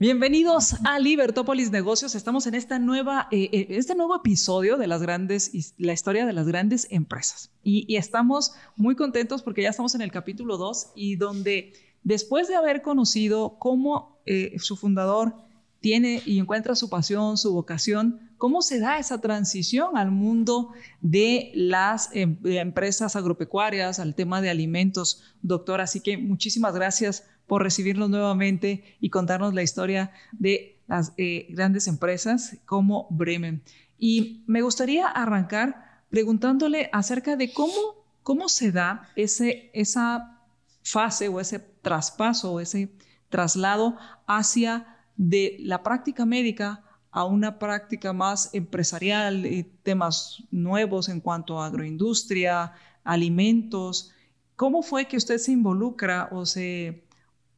[0.00, 2.14] Bienvenidos a Libertópolis Negocios.
[2.14, 6.32] Estamos en esta nueva, eh, eh, este nuevo episodio de las grandes, la historia de
[6.32, 7.50] las grandes empresas.
[7.62, 12.54] Y, estamos muy contentos porque ya estamos en el capítulo 2 y donde después de
[12.54, 15.34] haber conocido cómo eh, su fundador
[15.80, 21.50] tiene y encuentra su pasión, su vocación, cómo se da esa transición al mundo de
[21.54, 25.80] las em, empresas agropecuarias, al tema de alimentos, doctor.
[25.80, 31.86] Así que muchísimas gracias por recibirnos nuevamente y contarnos la historia de las eh, grandes
[31.86, 33.62] empresas como Bremen.
[33.98, 40.38] Y me gustaría arrancar preguntándole acerca de cómo, cómo se da ese, esa
[40.82, 42.92] fase o ese traspaso o ese
[43.28, 49.44] traslado hacia de la práctica médica a una práctica más empresarial,
[49.82, 52.72] temas nuevos en cuanto a agroindustria,
[53.04, 54.12] alimentos.
[54.56, 57.04] ¿Cómo fue que usted se involucra o se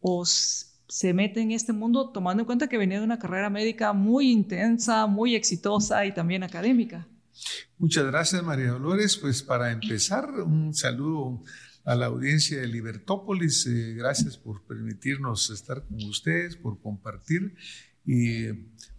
[0.03, 3.95] o se mete en este mundo tomando en cuenta que venía de una carrera médica
[3.95, 7.07] muy intensa, muy exitosa y también académica.
[7.79, 9.17] Muchas gracias, María Dolores.
[9.17, 11.43] Pues para empezar, un saludo
[11.85, 13.67] a la audiencia de Libertópolis.
[13.67, 17.55] Eh, gracias por permitirnos estar con ustedes, por compartir.
[18.05, 18.53] Y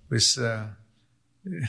[0.07, 0.79] pues ah,
[1.45, 1.61] eh,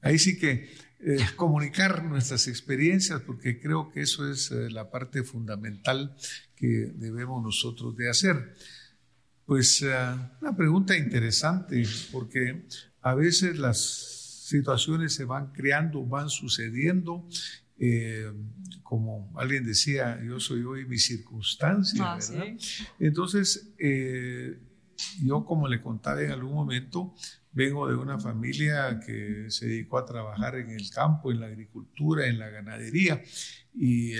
[0.00, 0.68] ahí sí que
[1.00, 6.16] eh, comunicar nuestras experiencias, porque creo que eso es eh, la parte fundamental
[6.56, 8.56] que debemos nosotros de hacer.
[9.46, 9.94] Pues eh,
[10.40, 12.64] una pregunta interesante, porque
[13.00, 13.78] a veces las
[14.48, 17.28] situaciones se van creando, van sucediendo.
[18.82, 22.46] Como alguien decía, yo soy hoy mi circunstancia, ah, ¿verdad?
[22.98, 23.72] Entonces,
[25.22, 27.14] yo como le contaba en algún momento,
[27.58, 32.28] Vengo de una familia que se dedicó a trabajar en el campo, en la agricultura,
[32.28, 33.20] en la ganadería.
[33.74, 34.12] Y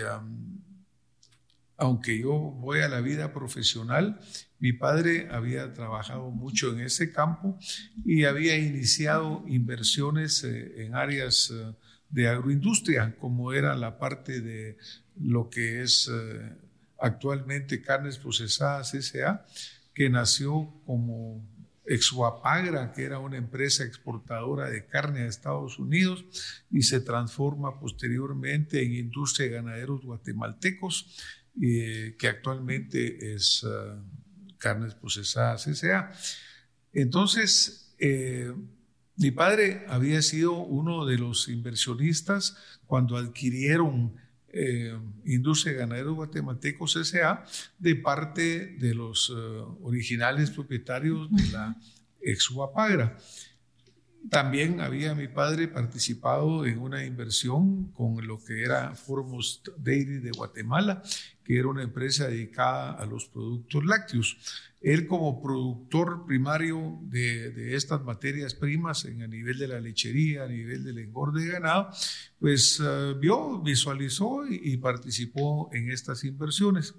[1.76, 4.18] aunque yo voy a la vida profesional,
[4.58, 7.56] mi padre había trabajado mucho en ese campo
[8.04, 11.74] y había iniciado inversiones eh, en áreas eh,
[12.10, 14.76] de agroindustria, como era la parte de
[15.20, 16.56] lo que es eh,
[16.98, 19.46] actualmente carnes procesadas SA,
[19.94, 21.46] que nació como
[21.84, 26.24] Exuapagra, que era una empresa exportadora de carne a Estados Unidos
[26.70, 31.16] y se transforma posteriormente en Industria de Ganaderos Guatemaltecos,
[31.60, 34.00] eh, que actualmente es ah,
[34.58, 36.12] Carnes Procesadas S.A.
[36.92, 38.52] Entonces, eh,
[39.18, 42.56] mi padre había sido uno de los inversionistas
[42.86, 44.14] cuando adquirieron
[44.50, 44.96] eh,
[45.26, 47.44] Industria de Ganaderos Guatemaltecos S.A.
[47.78, 49.34] de parte de los eh,
[49.82, 51.76] originales propietarios de la
[52.20, 53.18] ex Pagra.
[54.30, 60.32] También había mi padre participado en una inversión con lo que era Formos Dairy de
[60.32, 61.02] Guatemala,
[61.44, 64.36] que era una empresa dedicada a los productos lácteos.
[64.80, 70.48] Él como productor primario de, estas materias primas en, a nivel de la lechería, a
[70.48, 71.88] nivel del engorde de ganado,
[72.38, 76.94] pues eh, vio, visualizó y, participó en estas inversiones.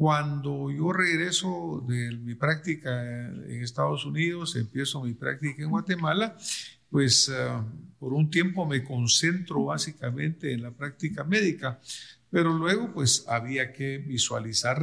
[0.00, 6.38] Cuando yo regreso de mi práctica en Estados Unidos, empiezo mi práctica en Guatemala,
[6.88, 7.48] pues eh,
[7.98, 11.78] por un tiempo me concentro básicamente en la práctica médica,
[12.30, 14.78] pero luego pues había que visualizar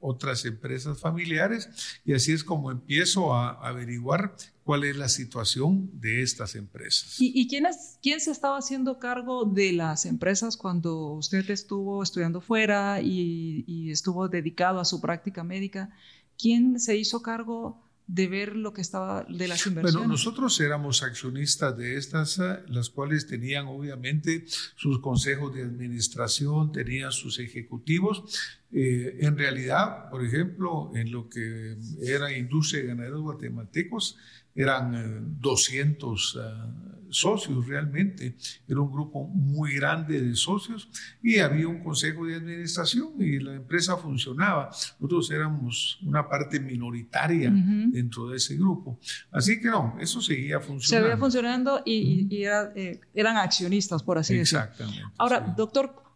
[0.00, 1.68] otras empresas familiares
[2.04, 7.16] y así es como empiezo a averiguar cuál es la situación de estas empresas.
[7.18, 12.40] ¿Y, quién, es, quién se estaba haciendo cargo de las empresas cuando usted estuvo estudiando
[12.40, 15.90] fuera y, y estuvo dedicado a su práctica médica?
[16.36, 19.94] ¿Quién se hizo cargo de ver lo que estaba de las inversiones?
[19.94, 24.44] Bueno, nosotros éramos accionistas de estas, eh, las cuales tenían obviamente
[24.76, 28.24] sus consejos de administración, tenían sus ejecutivos.
[28.70, 34.18] Eh, en realidad, por ejemplo, en lo que era industria de ganaderos guatemaltecos,
[34.54, 38.36] eran 200 eh, eh, socios realmente,
[38.66, 40.90] era un grupo muy grande de socios
[41.22, 44.66] y había un consejo de administración y la empresa funcionaba.
[44.98, 48.98] Nosotros éramos una parte minoritaria dentro de ese grupo.
[49.30, 51.06] Así que no, eso seguía funcionando.
[51.06, 54.64] Seguía funcionando y, eh, eran accionistas, por así decirlo.
[54.64, 55.02] Exactamente.
[55.16, 56.07] Ahora, doctor,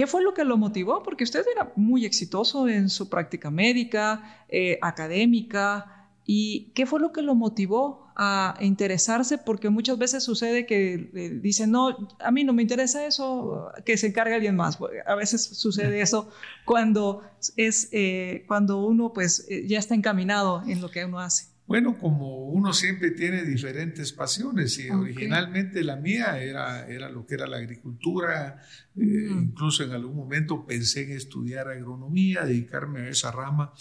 [0.00, 1.02] ¿Qué fue lo que lo motivó?
[1.02, 4.46] Porque usted era muy exitoso en su práctica médica,
[4.80, 6.00] académica,
[6.32, 9.36] ¿Y qué fue lo que lo motivó a interesarse?
[9.36, 13.96] Porque muchas veces sucede que eh, dicen, no, a mí no me interesa eso, que
[13.96, 14.78] se encargue alguien más.
[15.06, 16.28] A veces sucede eso
[16.64, 17.22] cuando,
[17.56, 21.49] es, eh, cuando uno pues, eh, ya está encaminado en lo que uno hace.
[21.70, 27.36] Bueno, como uno siempre tiene diferentes pasiones y originalmente la mía era, era lo que
[27.36, 28.60] era la agricultura,
[28.96, 33.72] incluso en algún momento pensé en estudiar agronomía, dedicarme a esa rama,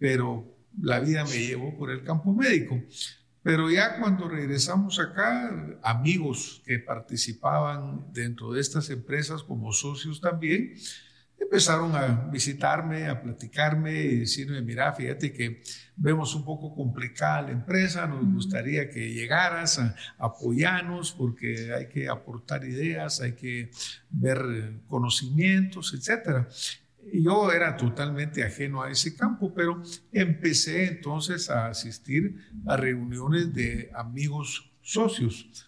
[0.00, 0.52] pero
[0.82, 2.82] la vida me llevó por el campo médico.
[3.44, 10.74] Pero ya cuando regresamos acá, amigos que participaban dentro de estas empresas como socios también,
[11.40, 15.62] empezaron a visitarme, a platicarme y decirme, mira, fíjate que
[15.96, 22.08] vemos un poco complicada la empresa, nos gustaría que llegaras a apoyarnos porque hay que
[22.08, 23.70] aportar ideas, hay que
[24.10, 26.48] ver conocimientos, etcétera
[27.12, 29.82] yo era totalmente ajeno a ese campo, pero
[30.12, 32.36] empecé entonces a asistir
[32.66, 35.67] a reuniones de amigos socios, eh,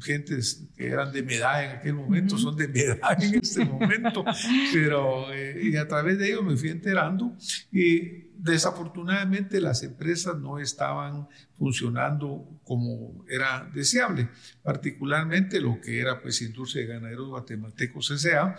[0.00, 3.64] gentes que eran de mi edad en aquel momento, son de mi edad en este
[3.64, 4.24] momento,
[4.72, 7.36] pero eh, y a través de ellos me fui enterando
[7.72, 14.28] y desafortunadamente las empresas no estaban funcionando como era deseable,
[14.62, 18.56] particularmente lo que era pues Industria de Ganaderos Guatemaltecos S.A.,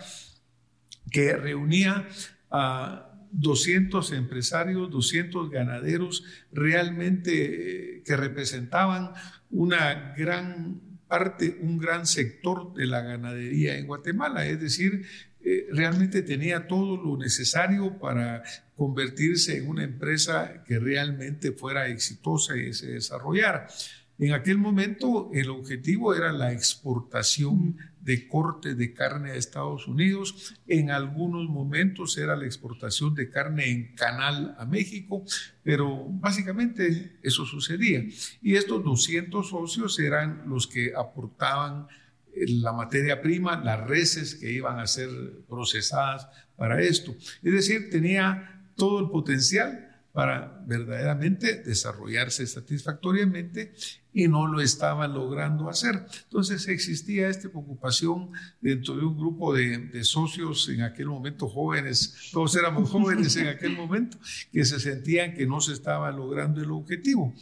[1.10, 2.08] que reunía
[2.50, 9.12] a 200 empresarios, 200 ganaderos realmente eh, que representaban
[9.50, 15.06] una gran parte, un gran sector de la ganadería en Guatemala, es decir,
[15.48, 18.42] eh, realmente tenía todo lo necesario para
[18.76, 23.68] convertirse en una empresa que realmente fuera exitosa y se desarrollara.
[24.18, 27.76] En aquel momento el objetivo era la exportación
[28.06, 30.54] de corte de carne a Estados Unidos.
[30.68, 35.24] En algunos momentos era la exportación de carne en canal a México,
[35.64, 38.04] pero básicamente eso sucedía.
[38.40, 41.88] Y estos 200 socios eran los que aportaban
[42.32, 45.10] eh, la materia prima, las reses que iban a ser
[45.48, 47.12] procesadas para esto.
[47.42, 49.85] Es decir, tenía todo el potencial
[50.16, 53.74] para verdaderamente desarrollarse satisfactoriamente
[54.14, 56.06] y no lo estaban logrando hacer.
[56.22, 58.30] Entonces existía esta preocupación
[58.62, 63.76] dentro de un grupo de, socios en aquel momento jóvenes, todos éramos jóvenes en aquel
[63.76, 64.16] momento,
[64.50, 67.34] que se sentían que no se estaba logrando el objetivo.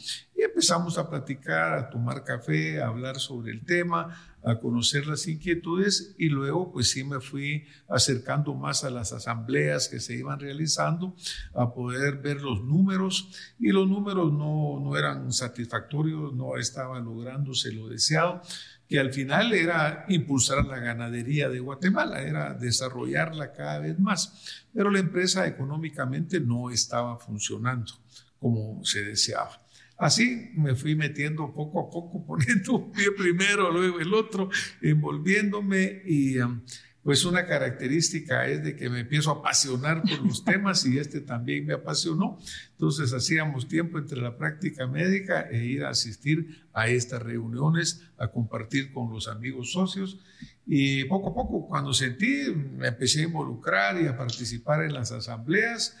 [0.45, 6.13] Empezamos a platicar, a tomar café, a hablar sobre el tema, a conocer las inquietudes
[6.19, 11.15] y luego pues sí me fui acercando más a las asambleas que se iban realizando,
[11.55, 17.71] a poder ver los números y los números no, no eran satisfactorios, no estaba lográndose
[17.71, 18.41] lo deseado
[18.87, 24.91] que al final era impulsar la ganadería de Guatemala, era desarrollarla cada vez más, pero
[24.91, 27.93] la empresa económicamente no estaba funcionando
[28.39, 29.64] como se deseaba.
[29.97, 34.49] Así me fui metiendo poco a poco, poniendo un pie primero, luego el otro,
[34.81, 36.61] envolviéndome y um,
[37.05, 41.21] pues una característica es de que me empiezo a apasionar por los temas y este
[41.21, 42.39] también me apasionó.
[42.71, 48.29] Entonces hacíamos tiempo entre la práctica médica e ir a asistir a estas reuniones, a
[48.29, 50.19] compartir con los amigos socios
[50.65, 55.11] y poco a poco cuando sentí me empecé a involucrar y a participar en las
[55.11, 55.95] asambleas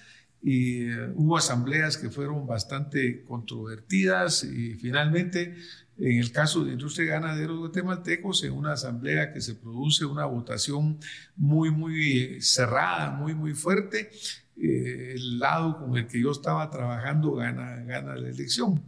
[0.45, 5.55] y eh, hubo asambleas que fueron bastante controvertidas y finalmente
[5.97, 10.99] en el caso de industria ganaderos guatemaltecos, en una asamblea que se produce una votación
[11.35, 14.11] muy, muy cerrada, muy, muy fuerte,
[14.55, 18.83] eh, el lado con el que yo estaba trabajando gana, gana la elección.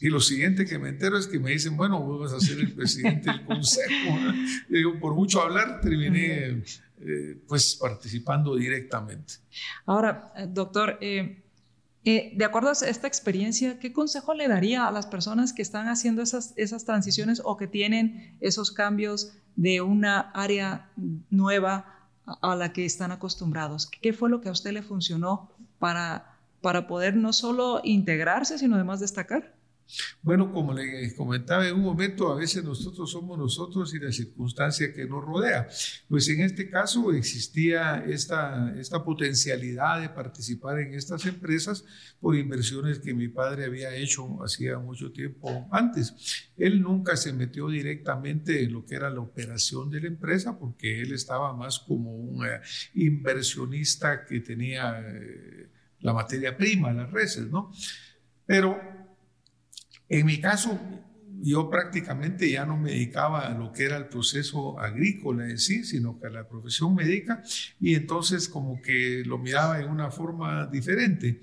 [0.00, 2.58] Y lo siguiente que me entero es que me dicen, bueno, vos vas a ser
[2.58, 4.18] el presidente del consejo.
[4.68, 6.62] digo, por mucho hablar, terminé
[7.00, 9.34] eh, pues participando directamente.
[9.86, 11.42] Ahora, eh, doctor, eh,
[12.04, 16.22] de acuerdo a esta experiencia, ¿qué consejo le daría a las personas que están haciendo
[16.22, 20.90] esas, esas transiciones o que tienen esos cambios de una área
[21.28, 23.86] nueva a, la que están acostumbrados?
[23.86, 28.76] ¿Qué fue lo que a usted le funcionó para, para poder no solo integrarse, sino
[28.76, 29.57] además destacar?
[30.22, 34.92] Bueno, como le comentaba en un momento, a veces nosotros somos nosotros y la circunstancia
[34.92, 35.68] que nos rodea.
[36.08, 41.84] Pues en este caso existía esta, esta potencialidad de participar en estas empresas
[42.20, 46.50] por inversiones que mi padre había hecho hacía mucho tiempo antes.
[46.56, 51.00] Él nunca se metió directamente en lo que era la operación de la empresa porque
[51.00, 52.60] él estaba más como un eh,
[52.94, 55.68] inversionista que tenía eh,
[56.00, 57.72] la materia prima, las reses, ¿no?
[58.46, 58.97] Pero
[60.08, 60.78] en mi caso,
[61.40, 65.84] yo prácticamente ya no me dedicaba a lo que era el proceso agrícola en sí,
[65.84, 67.42] sino que a la profesión médica,
[67.80, 71.40] y entonces como que lo miraba en una forma diferente.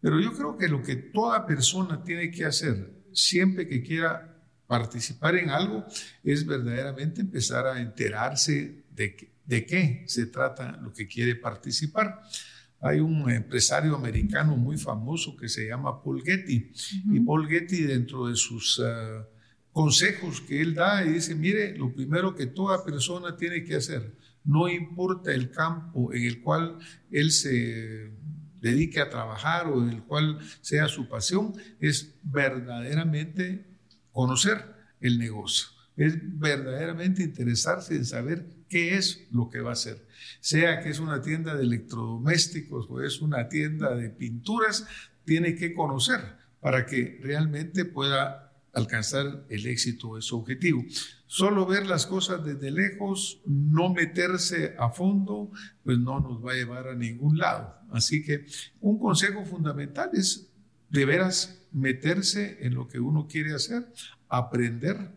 [0.00, 4.30] Pero yo creo que lo que toda persona tiene que hacer siempre que quiera
[4.66, 5.84] participar en algo
[6.22, 12.22] es verdaderamente empezar a enterarse de, de qué se trata lo que quiere participar.
[12.80, 16.72] Hay un empresario americano muy famoso que se llama Paul Getty.
[17.12, 19.26] Y Paul Getty, dentro de sus ah,
[19.72, 24.68] consejos que él da, dice, mire, lo primero que toda persona tiene que hacer, no
[24.68, 26.78] importa el campo en el cual
[27.10, 28.10] él se
[28.60, 33.66] dedique a trabajar o en el cual sea su pasión, es verdaderamente
[34.12, 34.64] conocer
[35.00, 35.68] el negocio,
[36.00, 40.06] es verdaderamente interesarse en saber qué es lo que va a hacer.
[40.40, 44.86] Sea que es una tienda de electrodomésticos o es una tienda de pinturas,
[45.24, 46.20] tiene que conocer
[46.60, 50.82] para que realmente pueda alcanzar el éxito de su objetivo.
[51.26, 55.50] Solo ver las cosas desde lejos, no meterse a fondo,
[55.84, 57.74] pues no nos va a llevar a ningún lado.
[57.90, 58.46] Así que
[58.80, 60.50] un consejo fundamental es
[60.88, 63.92] de veras meterse en lo que uno quiere hacer,
[64.28, 65.10] aprender,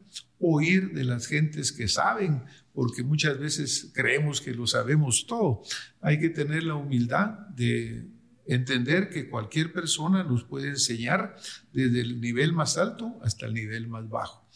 [0.43, 5.63] oír de las gentes que saben, porque muchas veces creemos que lo sabemos todo.
[6.01, 8.07] Hay que tener la humildad de
[8.45, 11.35] entender que cualquier persona nos puede enseñar
[11.71, 14.47] desde el nivel más alto hasta el nivel más bajo.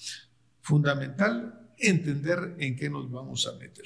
[0.61, 3.85] Fundamental entender en qué nos vamos a meter.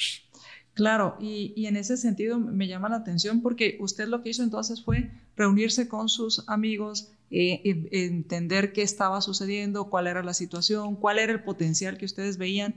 [0.73, 4.83] Claro, y, en ese sentido me llama la atención porque usted lo que hizo entonces
[4.83, 7.61] fue reunirse con sus amigos, eh,
[7.91, 12.75] entender qué estaba sucediendo, cuál era la situación, cuál era el potencial que ustedes veían.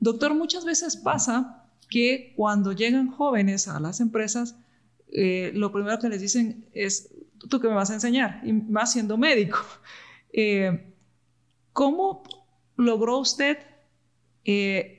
[0.00, 4.54] Doctor, muchas veces pasa que cuando llegan jóvenes a las empresas,
[5.10, 7.10] eh, lo primero que les dicen es,
[7.48, 8.40] ¿tú qué me vas a enseñar?
[8.44, 9.58] Y más siendo médico.
[10.30, 10.92] Eh,
[11.72, 12.22] ¿Cómo
[12.76, 13.56] logró usted
[14.44, 14.97] eh,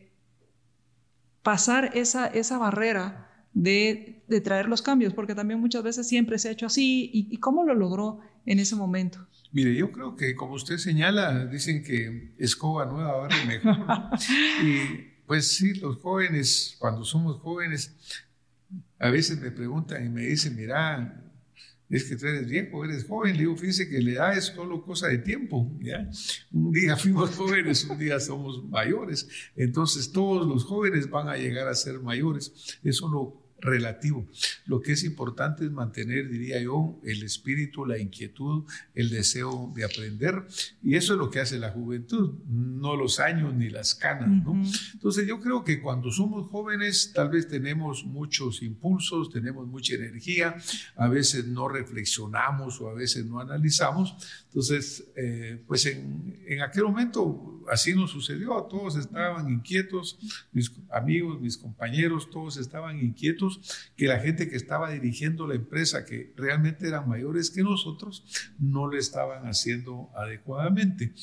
[1.44, 5.14] pasar esa, esa barrera de, de, traer los cambios?
[5.14, 7.10] Porque también muchas veces siempre se ha hecho así.
[7.14, 9.28] ¿Y, cómo lo logró en ese momento?
[9.52, 13.78] Mire, yo creo que como usted señala, dicen que escoba nueva ahora mejor.
[14.64, 17.96] y pues sí, los jóvenes, cuando somos jóvenes,
[19.00, 21.29] a veces me preguntan y me dicen, mira,
[21.90, 23.34] es que tú eres viejo, eres joven.
[23.34, 25.72] Le digo, fíjese que la edad es solo cosa de tiempo.
[26.52, 29.28] Un día fuimos jóvenes, un día somos mayores.
[29.56, 32.80] Entonces todos los jóvenes van a llegar a ser mayores.
[32.84, 34.28] Eso lo relativo.
[34.66, 38.64] Lo que es importante es mantener, diría yo, el espíritu, la inquietud,
[38.96, 40.46] el deseo de aprender.
[40.84, 44.30] Y eso es lo que hace la juventud, no los años ni las canas.
[44.44, 44.62] ¿no?
[44.94, 50.56] Entonces yo creo que cuando somos jóvenes tal vez tenemos muchos impulsos, tenemos mucha energía,
[50.96, 54.16] a veces no reflexionamos o a veces no analizamos.
[54.46, 60.18] Entonces, eh, pues en, en aquel momento así nos sucedió, todos estaban inquietos,
[60.52, 63.49] mis amigos, mis compañeros, todos estaban inquietos
[63.96, 68.24] que la gente que estaba dirigiendo la empresa, que realmente eran mayores que nosotros,
[68.60, 71.14] no lo estaban haciendo adecuadamente.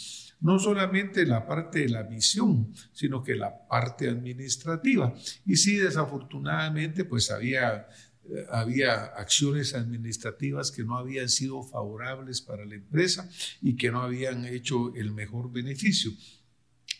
[0.40, 5.14] No solamente la parte de la visión, sino que la parte administrativa.
[5.44, 7.86] Y sí, desafortunadamente, pues había
[8.28, 13.28] eh, había acciones administrativas que no habían sido favorables para la empresa
[13.62, 16.10] y que no habían hecho el mejor beneficio.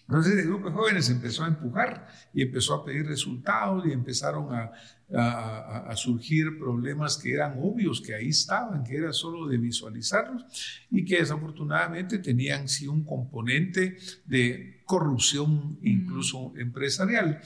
[0.09, 4.55] Entonces el grupo de jóvenes empezó a empujar y empezó a pedir resultados y empezaron
[4.55, 4.71] a,
[5.13, 10.45] a, surgir problemas que eran obvios, que ahí estaban, que era solo de visualizarlos
[10.91, 16.61] y que desafortunadamente tenían sí un componente de corrupción incluso mm.
[16.61, 17.41] empresarial.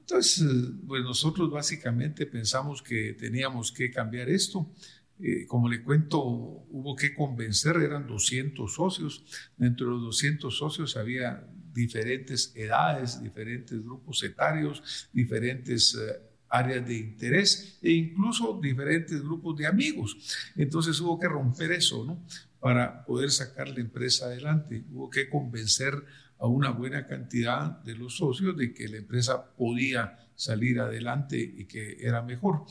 [0.00, 0.46] Entonces,
[0.86, 4.70] pues nosotros básicamente pensamos que teníamos que cambiar esto.
[5.18, 9.24] Eh, como le cuento, hubo que convencer, eran 200 socios.
[9.56, 11.44] Dentro de los 200 socios había
[11.76, 16.18] diferentes edades, diferentes grupos etarios, diferentes eh,
[16.48, 20.16] áreas de interés e incluso diferentes grupos de amigos.
[20.56, 22.24] Entonces hubo que romper eso, ¿no?
[22.58, 24.84] Para poder sacar la empresa adelante.
[24.90, 25.94] Hubo que convencer
[26.38, 31.66] a una buena cantidad de los socios de que la empresa podía salir adelante y
[31.66, 32.64] que era mejor.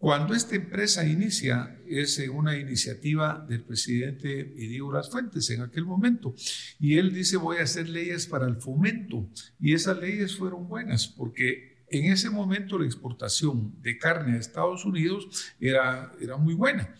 [0.00, 6.34] Cuando esta empresa inicia, es una iniciativa del presidente Edio Las Fuentes en aquel momento.
[6.78, 9.28] Y él dice, voy a hacer leyes para el fomento.
[9.60, 14.86] Y esas leyes fueron buenas porque en ese momento la exportación de carne a Estados
[14.86, 16.94] Unidos era, era muy buena.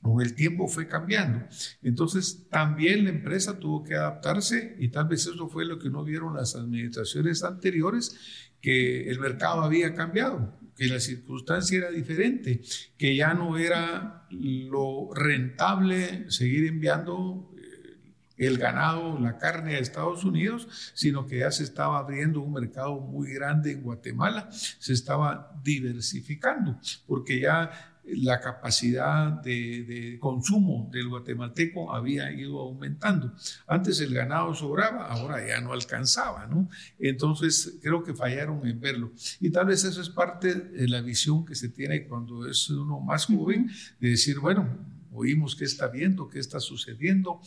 [0.00, 1.44] Con el tiempo fue cambiando.
[1.82, 6.04] Entonces también la empresa tuvo que adaptarse y tal vez eso fue lo que no
[6.04, 8.16] vieron las administraciones anteriores,
[8.60, 12.60] que el mercado había cambiado que la circunstancia era diferente,
[12.96, 17.96] que ya no era lo rentable seguir enviando eh,
[18.38, 23.00] el ganado, la carne a Estados Unidos, sino que ya se estaba abriendo un mercado
[23.00, 31.94] muy grande en Guatemala, se estaba diversificando, porque ya la capacidad de, consumo del guatemalteco
[31.94, 33.32] había ido aumentando.
[33.66, 36.68] Antes el ganado sobraba, ahora ya no alcanzaba, ¿no?
[36.98, 39.12] Entonces creo que fallaron en verlo.
[39.40, 43.00] Y tal vez eso es parte de la visión que se tiene cuando es uno
[43.00, 43.70] más joven,
[44.00, 44.68] de decir, bueno,
[45.12, 47.40] oímos qué está viendo, qué está sucediendo,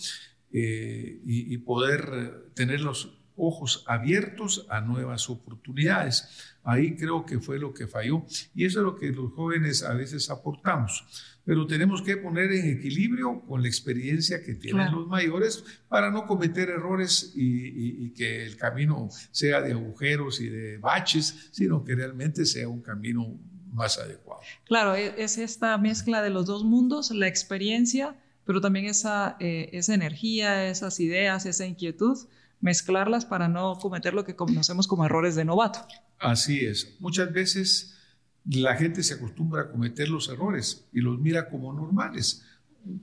[0.52, 6.56] eh, y, y, poder tener los ojos abiertos a nuevas oportunidades.
[6.64, 9.94] Ahí creo que fue lo que falló y eso es lo que los jóvenes a
[9.94, 11.06] veces aportamos.
[11.46, 16.26] Pero tenemos que poner en equilibrio con la experiencia que tienen los mayores para no
[16.26, 22.46] cometer errores y, que el camino sea de agujeros y de baches, sino que realmente
[22.46, 23.40] sea un camino
[23.72, 24.42] más adecuado.
[24.66, 29.70] Claro, e, es esta mezcla de los dos mundos, la experiencia, pero también esa, eh,
[29.72, 32.28] esa energía, esas ideas, esa inquietud
[32.60, 35.80] mezclarlas para no cometer lo que conocemos como errores de novato.
[36.20, 36.96] Así es.
[37.00, 37.98] Muchas veces
[38.46, 42.46] la gente se acostumbra a cometer los errores y los mira como normales.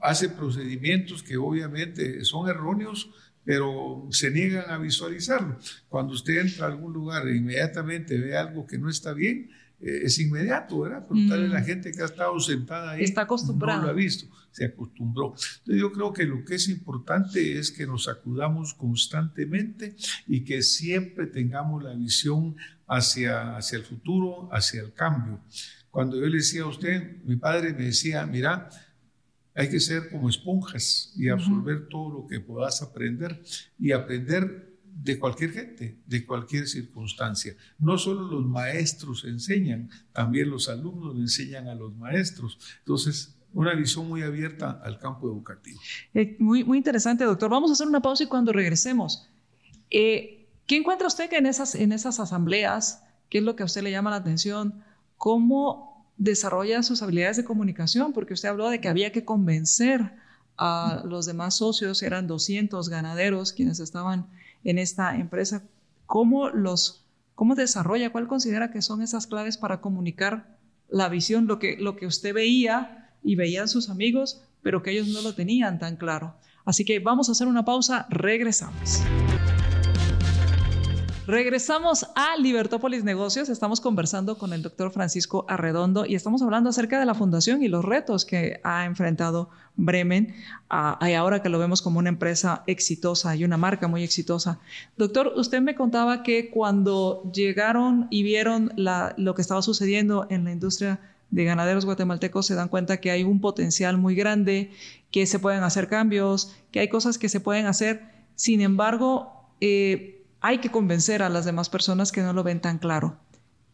[0.00, 3.10] Hace procedimientos que obviamente son erróneos,
[3.44, 5.58] pero se niegan a visualizarlo.
[5.88, 9.50] Cuando usted entra a algún lugar e inmediatamente ve algo que no está bien,
[9.84, 11.06] eh, es inmediato, ¿verdad?
[11.06, 11.64] Preguntarle a la mm.
[11.64, 13.04] gente que ha estado sentada ahí.
[13.04, 13.80] Está acostumbrado.
[13.80, 15.34] No lo ha visto, se acostumbró.
[15.58, 19.94] Entonces yo creo que lo que es importante es que nos acudamos constantemente
[20.26, 25.40] y que siempre tengamos la visión hacia, hacia el futuro, hacia el cambio.
[25.90, 28.70] Cuando yo le decía a usted, mi padre me decía, mira,
[29.54, 33.40] hay que ser como esponjas y absorber todo lo que puedas aprender
[33.78, 37.56] y aprender de cualquier gente, de cualquier circunstancia.
[37.78, 42.58] No solo los maestros enseñan, también los alumnos enseñan a los maestros.
[42.78, 45.80] Entonces, una visión muy abierta al campo educativo.
[46.14, 47.50] Eh, muy, muy interesante, doctor.
[47.50, 49.28] Vamos a hacer una pausa y cuando regresemos,
[49.90, 53.82] eh, ¿qué encuentra usted en esas, en esas asambleas, qué es lo que a usted
[53.82, 54.84] le llama la atención?
[55.16, 58.12] ¿Cómo desarrolla sus habilidades de comunicación?
[58.12, 60.12] Porque usted habló de que había que convencer
[60.56, 64.28] a los demás socios, eran 200 ganaderos quienes estaban
[64.64, 65.62] en esta empresa,
[66.06, 67.04] ¿cómo los
[67.34, 71.96] cómo desarrolla, cuál considera que son esas claves para comunicar la visión, lo que, lo
[71.96, 76.36] que usted veía y veían sus amigos, pero que ellos no lo tenían tan claro.
[76.64, 79.02] Así que vamos a hacer una pausa, regresamos.
[81.26, 83.48] Regresamos a Libertópolis Negocios.
[83.48, 87.68] Estamos conversando con el doctor Francisco Arredondo y estamos hablando acerca de la fundación y
[87.68, 90.34] los retos que ha enfrentado Bremen
[91.00, 94.60] y ahora que lo vemos como una empresa exitosa y una marca muy exitosa.
[94.98, 100.52] Doctor, usted me contaba que cuando llegaron y vieron lo que estaba sucediendo en la
[100.52, 104.72] industria de ganaderos guatemaltecos se dan cuenta que hay un potencial muy grande,
[105.10, 108.02] que se pueden hacer cambios, que hay cosas que se pueden hacer.
[108.34, 109.32] Sin embargo,
[109.62, 110.13] eh,
[110.44, 113.16] hay que convencer a las demás personas que no lo ven tan claro.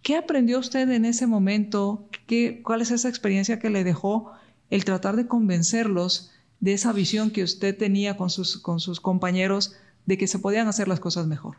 [0.02, 2.08] ¿Qué aprendió usted en ese momento?
[2.28, 4.30] ¿Qué, ¿Cuál es esa experiencia que le dejó
[4.70, 6.30] el tratar de convencerlos
[6.60, 9.74] de esa visión que usted tenía con sus, con sus compañeros
[10.06, 11.56] de que se podían hacer las cosas mejor?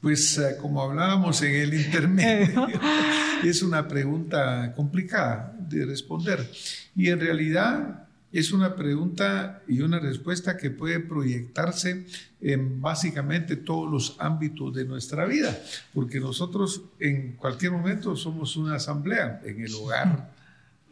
[0.00, 2.68] Pues eh, como hablábamos en el intermedio,
[3.44, 6.50] es una pregunta complicada de responder.
[6.96, 8.05] Y en realidad
[8.38, 12.04] es una pregunta y una respuesta que puede proyectarse
[12.42, 15.58] en básicamente todos los ámbitos de nuestra vida,
[15.94, 20.34] porque nosotros en cualquier momento somos una asamblea, en el hogar,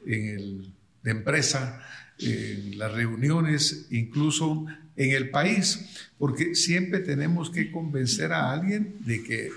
[0.06, 1.82] en el, la empresa,
[2.18, 4.64] en las reuniones, incluso
[4.96, 9.50] en el país, porque siempre tenemos que convencer a alguien de que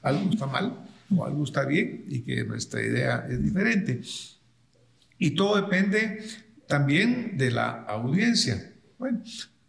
[0.00, 4.00] algo está mal o algo está bien y que nuestra idea es diferente.
[5.18, 8.72] Y todo depende también de la audiencia.
[8.98, 9.22] Bueno,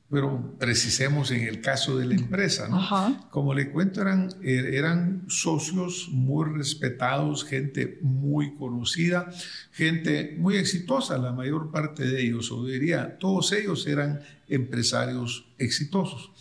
[0.10, 3.28] pero precisemos en el caso de la empresa, ¿no?
[3.30, 9.30] Como le cuento, eran, er, eran socios muy respetados, gente muy conocida,
[9.72, 16.32] gente muy exitosa, la mayor parte de ellos, o diría, todos ellos eran empresarios exitosos.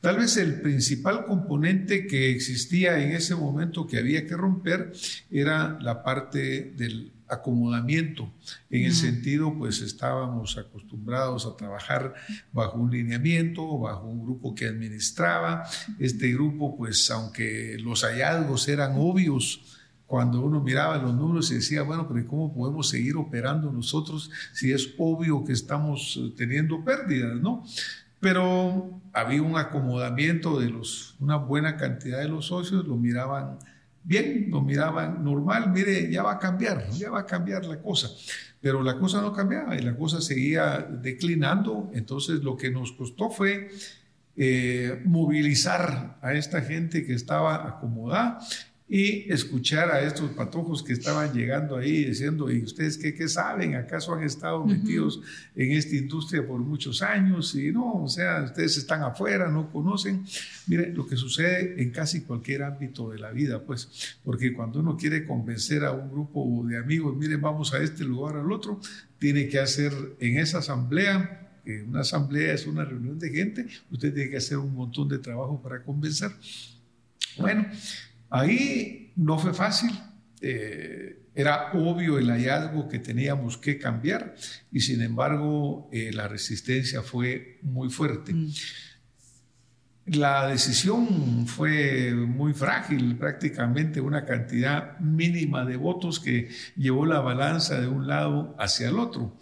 [0.00, 4.92] Tal vez el principal componente que existía en ese momento que había que romper
[5.30, 8.30] era la parte del acomodamiento,
[8.70, 12.14] en el sentido, pues estábamos acostumbrados a trabajar
[12.52, 15.64] bajo un lineamiento, bajo un grupo que administraba.
[15.98, 19.78] Este grupo, pues aunque los hallazgos eran obvios,
[20.12, 24.70] cuando uno miraba los números y decía, bueno, pero ¿cómo podemos seguir operando nosotros si
[24.70, 27.64] es obvio que estamos eh, teniendo pérdidas, no?
[28.20, 33.58] Pero había un acomodamiento de los, una buena cantidad de los socios, lo miraban
[34.04, 38.08] bien, nos miraban normal, mire, ya va a cambiar, ya va a cambiar la cosa.
[38.60, 41.90] Pero la cosa no cambiaba y la cosa seguía declinando.
[41.94, 43.68] Entonces lo que nos costó fue
[44.36, 48.38] eh, movilizar a esta gente que estaba acomodada
[48.94, 53.74] y escuchar a estos patojos que estaban llegando ahí diciendo, ¿y ustedes qué, qué saben?
[53.74, 55.18] ¿Acaso han estado metidos
[55.56, 57.54] en esta industria por muchos años?
[57.54, 60.26] Y no, o sea, ustedes están afuera, no conocen.
[60.66, 64.94] Mire, lo que sucede en casi cualquier ámbito de la vida, pues, porque cuando uno
[64.94, 68.78] quiere convencer a un grupo de amigos, miren, vamos a este lugar, al otro,
[69.18, 71.38] tiene que hacer en esa asamblea
[71.88, 75.62] una asamblea es una reunión de gente, usted tiene que hacer un montón de trabajo
[75.62, 76.32] para convencer.
[77.38, 77.66] Bueno,
[78.32, 79.90] Ahí no fue fácil.
[80.40, 84.34] Eh, era obvio el hallazgo que teníamos que cambiar
[84.70, 88.32] y sin embargo eh, la resistencia fue muy fuerte.
[88.32, 88.50] Mm.
[90.06, 97.80] La decisión fue muy frágil, prácticamente una cantidad mínima de votos que llevó la balanza
[97.80, 99.38] de un lado hacia el otro.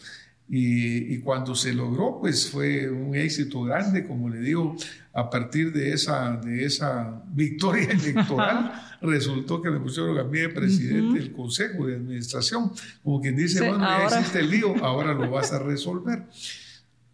[0.52, 4.74] Y, y, cuando se logró, pues fue un éxito grande, como le digo,
[5.12, 10.48] a partir de esa, de esa victoria electoral, resultó que me pusieron a mí de
[10.48, 12.72] presidente del Consejo de Administración.
[13.04, 16.24] Como quien dice, bueno, ya hiciste el lío, ahora lo vas a resolver.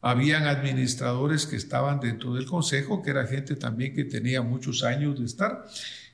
[0.01, 5.19] Habían administradores que estaban dentro del Consejo, que era gente también que tenía muchos años
[5.19, 5.67] de estar.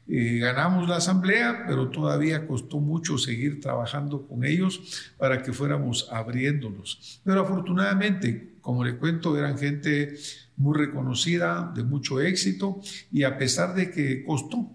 [0.09, 6.09] Eh, ganamos la asamblea, pero todavía costó mucho seguir trabajando con ellos para que fuéramos
[6.11, 7.21] abriéndonos.
[7.25, 10.15] Pero afortunadamente, como le cuento, eran gente
[10.57, 14.71] muy reconocida, de mucho éxito, y a pesar de que costó,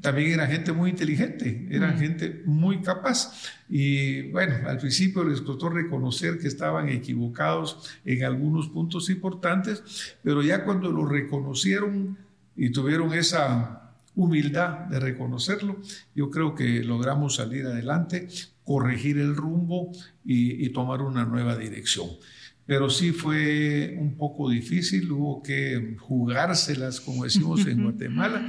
[0.00, 3.32] también era gente muy inteligente, eran gente muy capaz.
[3.68, 10.42] Y bueno, al principio les costó reconocer que estaban equivocados en algunos puntos importantes, pero
[10.42, 12.16] ya cuando lo reconocieron
[12.56, 13.85] y tuvieron esa
[14.16, 15.80] humildad de reconocerlo,
[16.14, 18.28] yo creo que logramos salir adelante,
[18.64, 19.92] corregir el rumbo
[20.24, 22.08] y, y tomar una nueva dirección
[22.66, 28.46] pero sí fue un poco difícil, hubo que jugárselas, como decimos en Guatemala.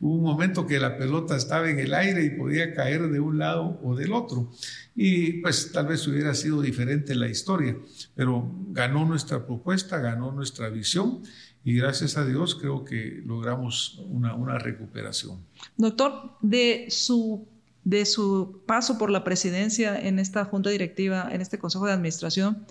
[0.00, 3.38] Hubo un momento que la pelota estaba en el aire y podía caer de un
[3.38, 4.50] lado o del otro.
[4.96, 7.76] Y pues tal vez hubiera sido diferente la historia,
[8.14, 11.22] pero ganó nuestra propuesta, ganó nuestra visión
[11.68, 15.38] y gracias a Dios creo que logramos una, una recuperación.
[15.76, 17.46] Doctor, de su,
[17.84, 22.64] de su paso por la presidencia en esta junta directiva, en este consejo de administración,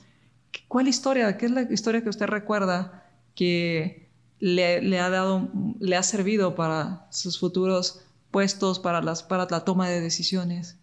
[0.67, 1.37] ¿Cuál historia?
[1.37, 3.05] ¿Qué es la historia que usted recuerda
[3.35, 9.61] que le, ha dado, le ha servido para sus futuros puestos, para, las, para la
[9.61, 10.77] toma de decisiones?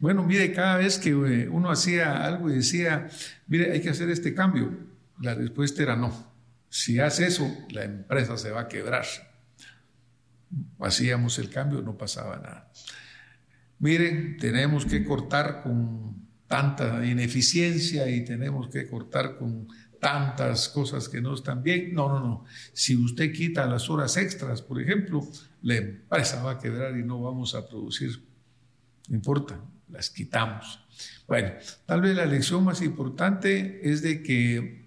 [0.00, 3.08] Bueno, mire, cada vez que eh, uno hacía algo y decía,
[3.46, 4.70] mire, hay que hacer este cambio,
[5.20, 6.31] la respuesta era no.
[6.72, 9.04] Si hace eso, la empresa se va a quebrar.
[10.80, 12.72] Hacíamos el cambio, no pasaba nada.
[13.78, 19.68] Miren, tenemos que cortar con tanta ineficiencia y tenemos que cortar con
[20.00, 21.92] tantas cosas que no están bien.
[21.92, 22.44] No, no, no.
[22.72, 25.20] Si usted quita las horas extras, por ejemplo,
[25.60, 28.24] la empresa va a quebrar y no vamos a producir.
[29.10, 30.80] No importa, las quitamos.
[31.28, 31.52] Bueno,
[31.84, 34.81] tal vez la lección más importante es de que,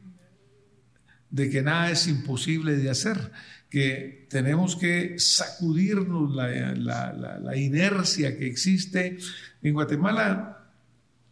[1.35, 3.33] de que nada es imposible de hacer,
[3.69, 9.17] que tenemos que sacudirnos la, la, la inercia que existe.
[9.61, 10.69] En Guatemala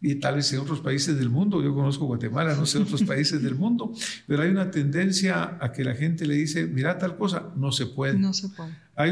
[0.02, 3.42] y tal vez en otros países del mundo, yo conozco Guatemala, no sé otros países
[3.42, 3.94] del mundo,
[4.26, 7.86] pero hay una tendencia a que la gente le dice, mira tal cosa, no se
[7.86, 8.18] puede.
[8.18, 8.72] No se puede.
[8.96, 9.10] Hay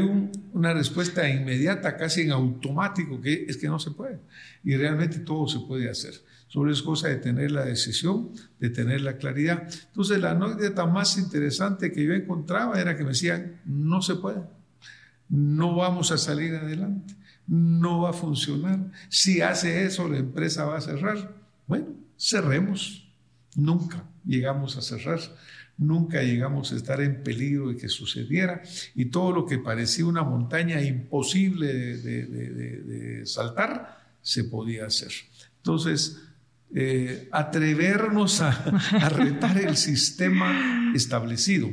[0.51, 4.19] una respuesta inmediata, casi en automático, que es que no se puede.
[4.63, 6.13] Y realmente todo se puede hacer.
[6.53, 9.67] Solo es cosa de tener la decisión, de tener la claridad.
[9.87, 14.43] Entonces, la anécdota más interesante que yo encontraba era que me decían, no se puede,
[15.29, 17.15] no vamos a salir adelante
[17.47, 18.91] no va a funcionar.
[19.09, 21.35] Si hace eso, la empresa va a cerrar.
[21.67, 21.87] Bueno,
[22.17, 23.07] cerremos.
[23.55, 25.19] Nunca llegamos a cerrar.
[25.77, 28.61] Nunca llegamos a estar en peligro de que sucediera
[28.95, 35.11] y todo lo que parecía una montaña imposible de, saltar se podía hacer.
[35.57, 36.21] Entonces,
[36.75, 41.69] eh, atrevernos a, a retar el sistema establecido.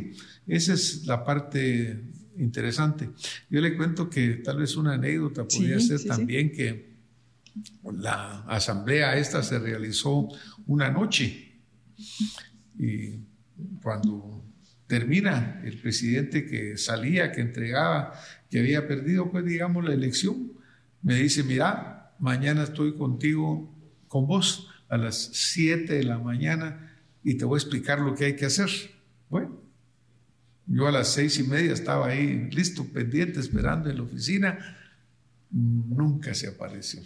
[0.47, 2.03] Esa es la parte
[2.39, 3.11] interesante.
[3.49, 6.91] Yo le cuento que tal vez una anécdota podría ser también que
[7.85, 10.29] la asamblea esta se realizó
[10.67, 11.61] una noche
[12.79, 13.21] y
[13.83, 14.45] cuando
[14.87, 18.13] termina el presidente que salía, que entregaba,
[18.51, 20.53] que había perdido, pues digamos, la elección,
[21.03, 23.73] me dice, mira, mañana estoy contigo,
[24.09, 26.91] con vos, a las 7 de la mañana
[27.23, 28.69] y te voy a explicar lo que hay que hacer.
[29.29, 29.61] Bueno,
[30.67, 34.77] yo a las seis y media estaba ahí listo, pendiente, esperando en la oficina.
[35.51, 37.01] Nunca se apareció.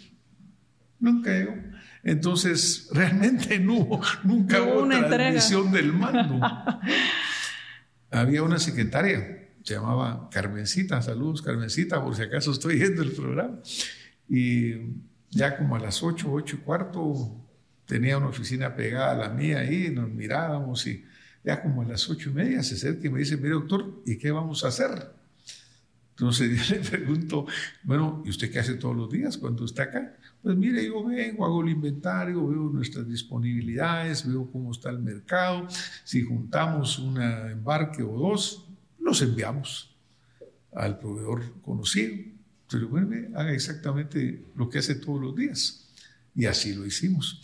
[0.99, 1.55] Nunca llegó.
[2.03, 6.39] Entonces, realmente no hubo, nunca hubo una transmisión del mando.
[8.11, 13.59] Había una secretaria, se llamaba Carmencita, saludos Carmencita, por si acaso estoy viendo el programa.
[14.29, 14.73] Y
[15.31, 17.44] ya como a las 8, 8 y cuarto,
[17.85, 21.05] tenía una oficina pegada a la mía ahí, nos mirábamos y
[21.43, 24.17] ya como a las ocho y media se acerca y me dice, mire doctor, ¿y
[24.17, 25.11] qué vamos a hacer?
[26.11, 27.45] Entonces yo le pregunto,
[27.83, 30.15] bueno, ¿y usted qué hace todos los días cuando está acá?
[30.41, 35.67] Pues mire, yo vengo, hago el inventario, veo nuestras disponibilidades, veo cómo está el mercado,
[36.03, 38.67] si juntamos un embarque o dos,
[38.99, 39.95] los enviamos
[40.71, 42.13] al proveedor conocido.
[42.63, 45.89] Entonces, bueno, haga exactamente lo que hace todos los días.
[46.35, 47.41] Y así lo hicimos.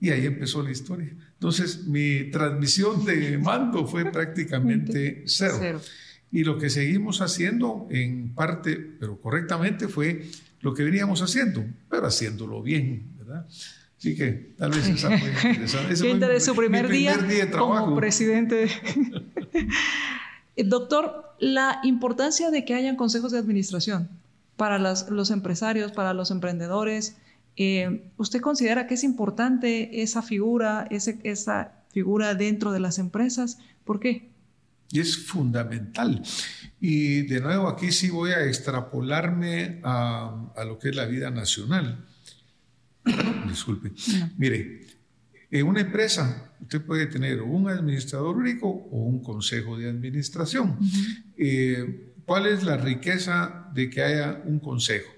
[0.00, 1.12] Y ahí empezó la historia.
[1.34, 5.80] Entonces, mi transmisión de mando fue prácticamente cero.
[6.30, 10.28] Y lo que seguimos haciendo, en parte, pero correctamente, fue
[10.60, 13.46] lo que veníamos haciendo, pero haciéndolo bien, ¿verdad?
[13.98, 15.92] Así que tal vez esa fue interesante.
[15.92, 17.86] Ese fue su primer, día, de trabajo.
[17.86, 18.68] como presidente.
[20.56, 24.08] Doctor, la importancia de que hayan consejos de administración
[24.56, 27.16] para los empresarios, para los emprendedores,
[27.60, 33.58] eh, ¿Usted considera que es importante esa figura, esa figura dentro de las empresas?
[33.84, 34.30] ¿Por qué?
[34.92, 36.22] Es fundamental.
[36.80, 42.06] Y de nuevo aquí sí voy a extrapolarme a, lo que es la vida nacional.
[43.48, 43.90] Disculpe.
[44.36, 44.86] Mire,
[45.50, 50.78] en una empresa usted puede tener un administrador único o un consejo de administración.
[51.36, 55.17] Eh, ¿Cuál es la riqueza de que haya un consejo?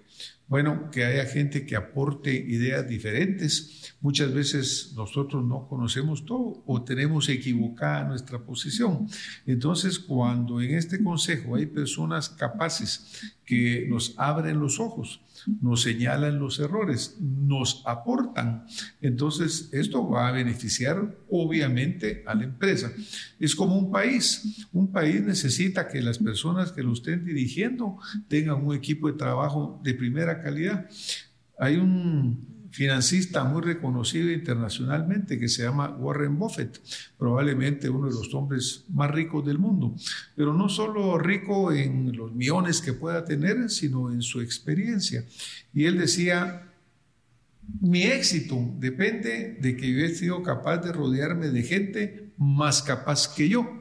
[0.50, 3.94] Bueno, que haya gente que aporte ideas diferentes.
[4.00, 9.06] Muchas veces nosotros no conocemos todo o tenemos equivocada nuestra posición.
[9.46, 15.20] Entonces, cuando en este consejo hay personas capaces que nos abren los ojos,
[15.60, 18.66] nos señalan los errores, nos aportan.
[19.00, 22.92] Entonces, esto va a beneficiar obviamente a la empresa.
[23.38, 24.66] Es como un país.
[24.72, 27.98] Un país necesita que las personas que lo estén dirigiendo
[28.28, 30.88] tengan un equipo de trabajo de primera calidad.
[31.58, 36.80] Hay un financista muy reconocido internacionalmente que se llama Warren Buffett,
[37.18, 39.94] probablemente uno de los hombres más ricos del mundo,
[40.36, 45.24] pero no solo rico en los millones que pueda tener, sino en su experiencia.
[45.74, 46.70] Y él decía,
[47.80, 53.28] mi éxito depende de que yo he sido capaz de rodearme de gente más capaz
[53.34, 53.79] que yo.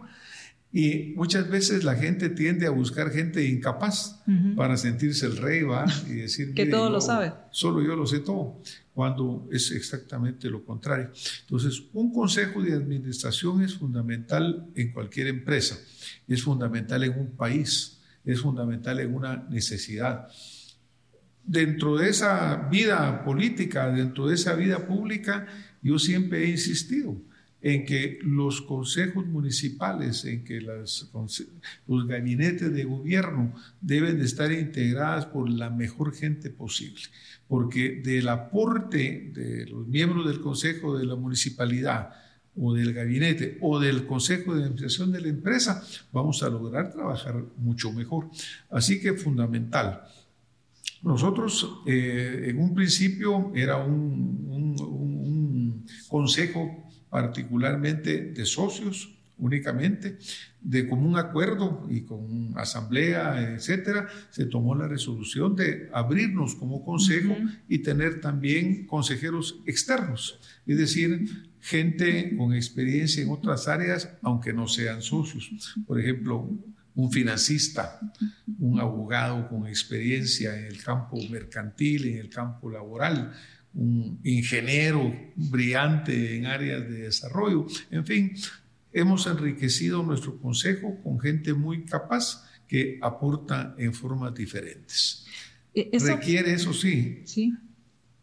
[0.72, 4.22] Y muchas veces la gente tiende a buscar gente incapaz
[4.56, 5.86] para sentirse el rey, ¿va?
[6.08, 7.34] Y decir que todo lo sabe.
[7.50, 8.62] Solo yo lo sé todo,
[8.94, 11.10] cuando es exactamente lo contrario.
[11.42, 15.76] Entonces, un consejo de administración es fundamental en cualquier empresa,
[16.28, 20.28] es fundamental en un país, es fundamental en una necesidad.
[21.44, 25.48] Dentro de esa vida política, dentro de esa vida pública,
[25.82, 27.20] yo siempre he insistido
[27.62, 31.12] en que los consejos municipales, en que las,
[31.88, 37.02] los gabinetes de gobierno deben de estar integradas por la mejor gente posible,
[37.48, 42.14] porque del aporte de los miembros del consejo de la municipalidad
[42.56, 47.44] o del gabinete o del consejo de administración de la empresa, vamos a lograr trabajar
[47.58, 48.30] mucho mejor.
[48.70, 50.04] Así que fundamental.
[51.02, 60.18] Nosotros eh, en un principio era un, un, un consejo particularmente de socios únicamente,
[60.62, 67.36] de común acuerdo y con asamblea, etcétera, se tomó la resolución de abrirnos como consejo
[67.68, 74.68] y tener también consejeros externos, es decir, gente con experiencia en otras áreas, aunque no
[74.68, 75.50] sean socios.
[75.88, 76.50] Por ejemplo,
[76.96, 78.00] un financista,
[78.60, 83.32] un abogado con experiencia en el campo mercantil, en el campo laboral,
[83.80, 87.66] un ingeniero brillante en áreas de desarrollo.
[87.90, 88.34] En fin,
[88.92, 95.26] hemos enriquecido nuestro consejo con gente muy capaz que aporta en formas diferentes.
[95.74, 97.54] E-, Requiere, eso sí, sí,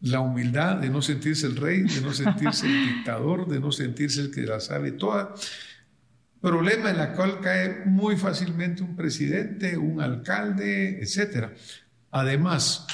[0.01, 4.21] la humildad de no sentirse el rey, de no sentirse el dictador, de no sentirse
[4.21, 5.33] el que la sabe toda.
[6.39, 11.47] Problema en la cual cae muy fácilmente un presidente, un alcalde, etc.
[12.11, 12.85] Además,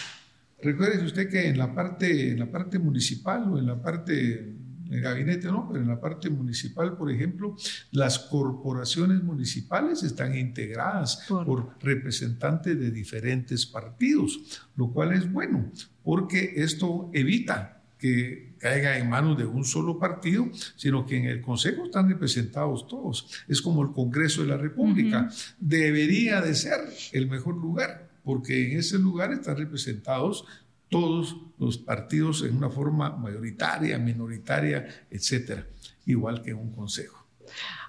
[0.63, 4.55] Recuerde usted que en la parte, en la parte municipal o en la parte
[4.93, 7.55] del gabinete no, pero en la parte municipal, por ejemplo,
[7.91, 14.39] las corporaciones municipales están integradas por, representantes de diferentes partidos,
[14.75, 15.71] lo cual es bueno,
[16.03, 21.41] porque esto evita que caiga en manos de un solo partido, sino que en el
[21.41, 23.45] Consejo están representados todos.
[23.47, 25.29] Es como el Congreso de la República.
[25.57, 26.81] Debería de ser
[27.13, 30.45] el mejor lugar porque en ese lugar están representados
[30.89, 35.65] todos los partidos en una forma mayoritaria, minoritaria, etcétera,
[36.05, 37.25] igual que un consejo.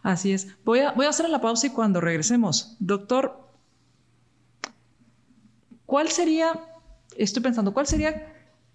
[0.02, 0.48] Así es.
[0.64, 3.48] Voy a, voy a hacer la pausa y cuando regresemos, doctor,
[5.86, 6.60] ¿cuál sería,
[7.16, 8.32] estoy pensando, cuál sería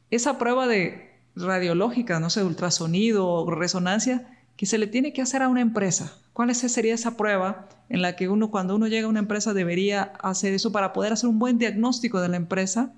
[0.10, 5.41] esa prueba de radiológica, no sé, ultrasonido o resonancia que se le tiene que hacer
[5.41, 6.12] a una empresa?
[6.34, 10.12] ¿Cuál sería esa prueba en la que uno, cuando uno llega a una empresa, debería
[10.22, 12.91] hacer eso para poder hacer un buen diagnóstico de la empresa?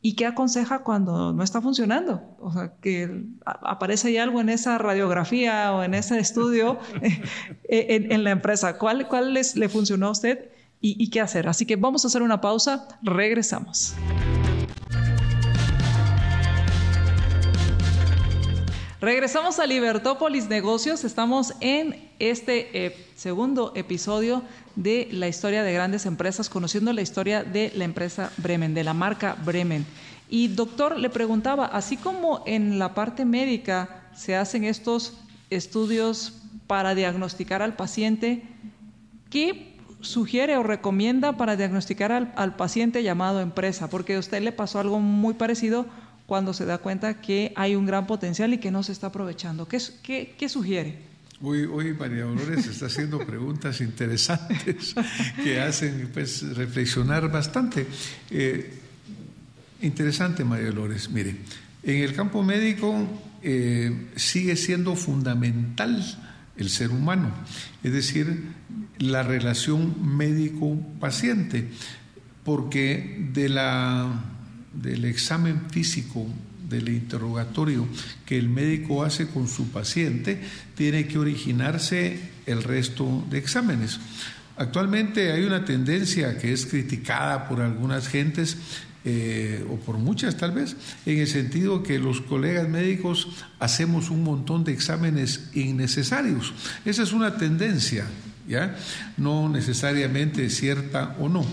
[0.00, 2.22] ¿Y qué aconseja cuando no está funcionando?
[2.38, 8.22] O sea, que aparece ahí algo en esa radiografía o en ese estudio eh, en,
[8.22, 8.78] la empresa.
[8.78, 11.48] ¿Cuál, cuál les, le funcionó a usted y qué hacer?
[11.48, 12.86] Así que vamos a hacer una pausa.
[13.02, 13.96] Regresamos.
[19.00, 21.04] Regresamos a Libertópolis Negocios.
[21.04, 24.42] Estamos en este eh, segundo episodio
[24.74, 28.94] de la historia de grandes empresas, conociendo la historia de la empresa Bremen, de la
[28.94, 29.84] marca Bremen.
[30.30, 35.12] Y doctor, le preguntaba, así como en la parte médica se hacen estos
[35.50, 36.32] estudios
[36.66, 38.44] para diagnosticar al paciente,
[39.28, 43.90] ¿qué sugiere o recomienda para diagnosticar al, al paciente llamado empresa?
[43.90, 45.84] Porque a usted le pasó algo muy parecido
[46.26, 49.66] cuando se da cuenta que hay un gran potencial y que no se está aprovechando.
[49.66, 50.98] ¿Qué, qué, qué sugiere?
[51.42, 54.94] Hoy, hoy, María Dolores está haciendo preguntas interesantes
[55.44, 57.86] que hacen pues, reflexionar bastante.
[58.30, 58.72] Eh,
[59.82, 61.10] interesante, María Dolores.
[61.10, 61.36] Mire,
[61.82, 63.06] en el campo médico
[63.42, 66.02] eh, sigue siendo fundamental
[66.56, 67.30] el ser humano,
[67.82, 68.44] es decir,
[68.98, 71.68] la relación médico-paciente,
[72.44, 74.35] porque de la
[74.82, 76.26] del examen físico,
[76.68, 77.86] del interrogatorio
[78.24, 80.40] que el médico hace con su paciente,
[80.74, 84.00] tiene que originarse el resto de exámenes.
[84.56, 88.56] Actualmente hay una tendencia que es criticada por algunas gentes,
[89.04, 93.28] eh, o por muchas tal vez, en el sentido que los colegas médicos
[93.60, 96.52] hacemos un montón de exámenes innecesarios.
[96.84, 98.06] Esa es una tendencia,
[98.48, 98.76] ¿ya?
[99.16, 101.46] No necesariamente cierta o no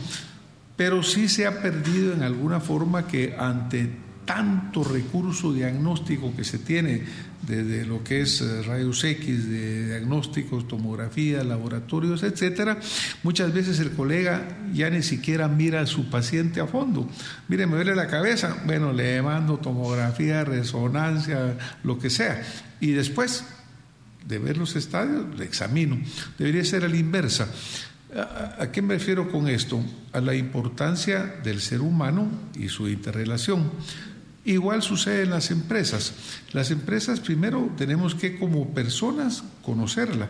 [0.76, 3.90] pero sí se ha perdido en alguna forma que ante
[4.26, 7.04] tanto recurso diagnóstico que se tiene
[7.46, 12.80] desde lo que es eh, rayos X, de diagnósticos, tomografía, laboratorios, etcétera,
[13.22, 17.10] muchas veces el colega ya ni siquiera mira a su paciente a fondo.
[17.50, 22.42] Mire, me duele la cabeza, bueno, le mando tomografía, resonancia, lo que sea.
[22.80, 23.44] Y después
[24.26, 26.00] de ver los estadios, le examino.
[26.38, 27.50] Debería ser a la inversa.
[28.16, 29.84] ¿A qué me refiero con esto?
[30.12, 33.72] A la importancia del ser humano y su interrelación.
[34.46, 36.14] Igual sucede en las empresas.
[36.52, 40.30] Las empresas primero tenemos que como personas conocerla.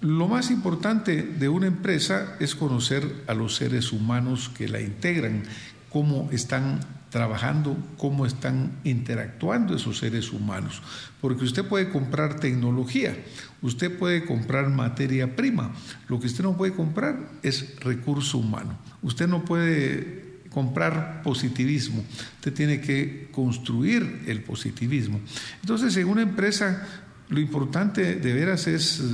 [0.00, 5.44] Lo más importante de una empresa es conocer a los seres humanos que la integran,
[5.90, 10.82] cómo están trabajando, cómo están interactuando esos seres humanos.
[11.20, 13.16] Porque usted puede comprar tecnología,
[13.62, 15.72] usted puede comprar materia prima,
[16.08, 18.78] lo que usted no puede comprar es recurso humano.
[19.02, 22.04] Usted no puede comprar positivismo,
[22.36, 25.20] usted tiene que construir el positivismo.
[25.60, 26.86] Entonces, en una empresa,
[27.28, 29.04] lo importante de veras es eh,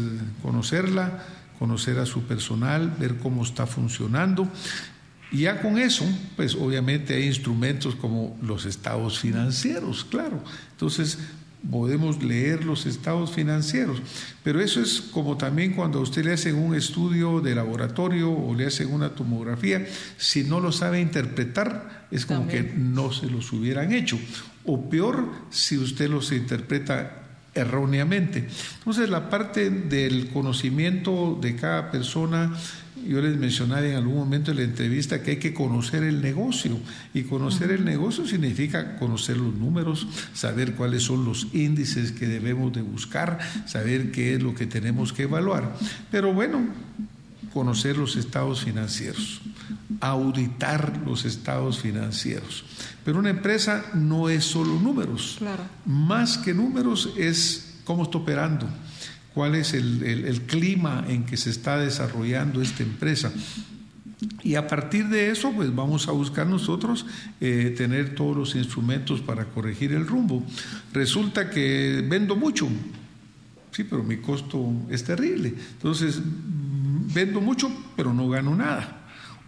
[0.42, 1.24] conocerla,
[1.58, 4.50] conocer a su personal, ver cómo está funcionando
[5.34, 6.04] y ya con eso,
[6.36, 10.40] pues obviamente hay instrumentos como los estados financieros, claro.
[10.70, 11.18] Entonces
[11.68, 14.00] podemos leer los estados financieros,
[14.44, 18.54] pero eso es como también cuando a usted le hacen un estudio de laboratorio o
[18.54, 19.84] le hacen una tomografía,
[20.18, 24.16] si no lo sabe interpretar, es como que no se los hubieran hecho.
[24.64, 28.46] O peor, si usted los interpreta erróneamente.
[28.78, 32.52] Entonces la parte del conocimiento de cada persona
[33.06, 36.78] yo les mencionaba en algún momento en la entrevista que hay que conocer el negocio
[37.12, 42.72] y conocer el negocio significa conocer los números, saber cuáles son los índices que debemos
[42.72, 45.76] de buscar, saber qué es lo que tenemos que evaluar.
[46.10, 46.66] Pero bueno,
[47.52, 49.40] conocer los estados financieros,
[50.00, 52.64] auditar los estados financieros.
[53.04, 55.38] Pero una empresa no es solo números.
[55.84, 58.68] Más que números es cómo está operando
[59.34, 63.32] cuál es el, clima en que se está desarrollando esta empresa.
[64.42, 67.04] Y a partir de eso, pues vamos a buscar nosotros
[67.40, 70.44] eh, tener todos los instrumentos para corregir el rumbo.
[70.92, 72.68] Resulta que vendo mucho,
[73.72, 75.52] sí, pero mi costo es terrible.
[75.72, 76.22] Entonces,
[77.12, 79.02] vendo mucho, pero no gano nada.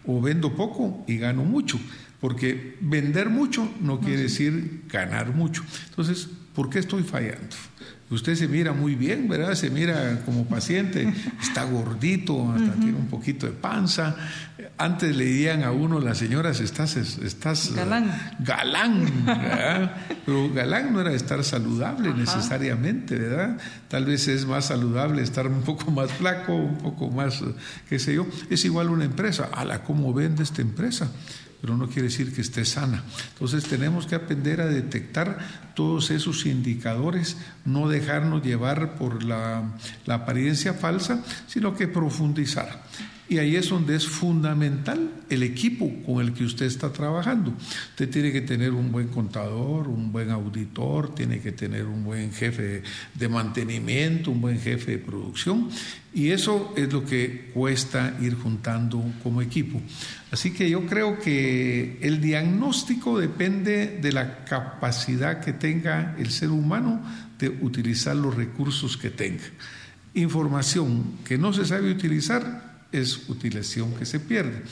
[0.05, 1.79] O vendo poco y gano mucho.
[2.21, 5.63] Porque vender mucho no quiere decir ganar mucho.
[5.89, 7.55] Entonces, ¿por qué estoy fallando?
[8.09, 9.55] Usted se mira muy bien, ¿verdad?
[9.55, 14.15] Se mira como paciente, está gordito, hasta tiene un poquito de panza.
[14.79, 18.37] Antes le dirían a uno, las señoras, estás, estás galán.
[18.39, 19.97] galán, ¿verdad?
[20.25, 23.59] Pero galán no era estar saludable necesariamente, ¿verdad?
[23.89, 27.43] Tal vez es más saludable estar un poco más flaco, un poco más,
[27.89, 28.27] qué sé yo.
[28.49, 29.49] Es igual una empresa.
[29.53, 31.11] A la cómo vende esta empresa
[31.67, 33.03] pero no quiere decir que esté sana.
[33.33, 35.39] Entonces tenemos que aprender a detectar
[35.75, 42.85] todos esos indicadores, no dejarnos llevar por la, la apariencia falsa, sino que profundizar.
[43.29, 47.53] Y ahí es donde es fundamental el equipo con el que usted está trabajando.
[47.91, 52.33] Usted tiene que tener un buen contador, un buen auditor, tiene que tener un buen
[52.33, 55.69] jefe de mantenimiento, un buen jefe de producción.
[56.15, 59.83] Y eso es lo que cuesta ir juntando como equipo.
[60.31, 66.51] Así que yo creo que el diagnóstico depende de la capacidad que tenga el ser
[66.51, 67.03] humano
[67.39, 69.45] de utilizar los recursos que tenga.
[70.15, 74.63] Información que no se sabe utilizar, es utilización que se pierde.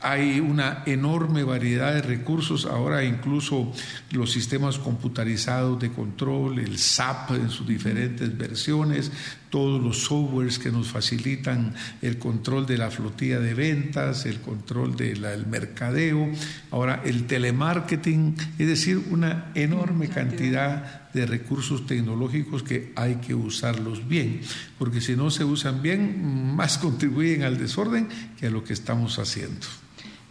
[0.00, 3.72] Hay una enorme variedad de recursos, ahora incluso
[4.10, 9.10] los sistemas computarizados de control, el SAP en sus diferentes versiones,
[9.50, 14.96] todos los softwares que nos facilitan el control de la flotilla de ventas, el control
[14.96, 16.28] del mercadeo,
[16.70, 24.06] ahora el telemarketing, es decir, una enorme cantidad de recursos tecnológicos que hay que usarlos
[24.06, 24.40] bien,
[24.78, 29.18] porque si no se usan bien, más contribuyen al desorden que a lo que estamos
[29.18, 29.66] haciendo.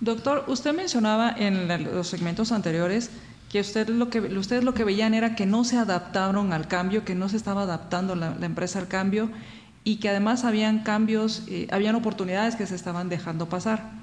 [0.02, 3.10] Doctor, usted mencionaba en los segmentos anteriores
[3.56, 7.06] que, usted lo que ustedes lo que veían era que no se adaptaron al cambio,
[7.06, 9.30] que no se estaba adaptando la, empresa al cambio
[9.86, 13.94] y que además habían cambios, eh, habían oportunidades que se estaban dejando pasar.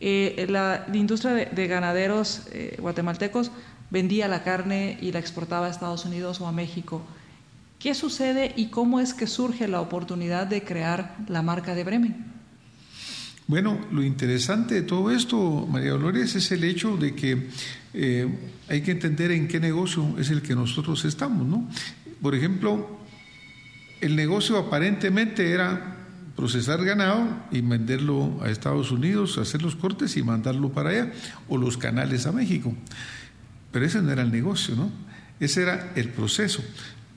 [0.00, 3.50] Eh, la, industria de, ganaderos eh, guatemaltecos
[3.90, 7.02] vendía la carne y la exportaba a Estados Unidos o a México.
[7.78, 12.35] ¿Qué sucede y cómo es que surge la oportunidad de crear la marca de Bremen?
[13.48, 17.46] Bueno, lo interesante de todo esto, María Dolores, es el hecho de que
[17.94, 18.28] eh,
[18.68, 21.68] hay que entender en qué negocio es el que nosotros estamos, ¿no?
[22.20, 22.98] Por ejemplo,
[24.00, 25.96] el negocio aparentemente era
[26.34, 31.12] procesar ganado y venderlo a Estados Unidos, hacer los cortes y mandarlo para allá,
[31.48, 32.74] o los canales a México.
[33.70, 34.90] Pero ese no era el negocio, ¿no?
[35.38, 36.64] Ese era el proceso.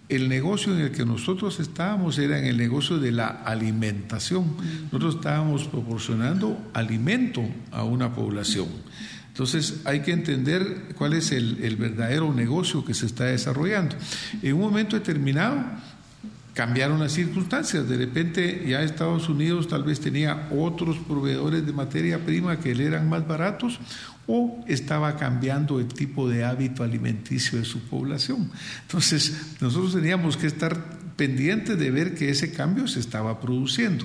[0.09, 4.57] El negocio en el que nosotros estábamos era en el negocio de la alimentación.
[4.85, 8.67] Nosotros estábamos proporcionando alimento a una población.
[9.39, 13.95] Entonces hay que entender cuál es el, verdadero negocio que se está desarrollando.
[14.41, 15.63] En un momento determinado,
[16.59, 17.87] cambiaron las circunstancias.
[17.87, 22.83] De repente ya Estados Unidos tal vez tenía otros proveedores de materia prima que le
[22.83, 23.79] eran más baratos
[24.27, 28.51] o estaba cambiando el tipo de hábito alimenticio de su población.
[28.81, 34.03] Entonces, nosotros teníamos que estar pendientes de ver que ese cambio se estaba produciendo.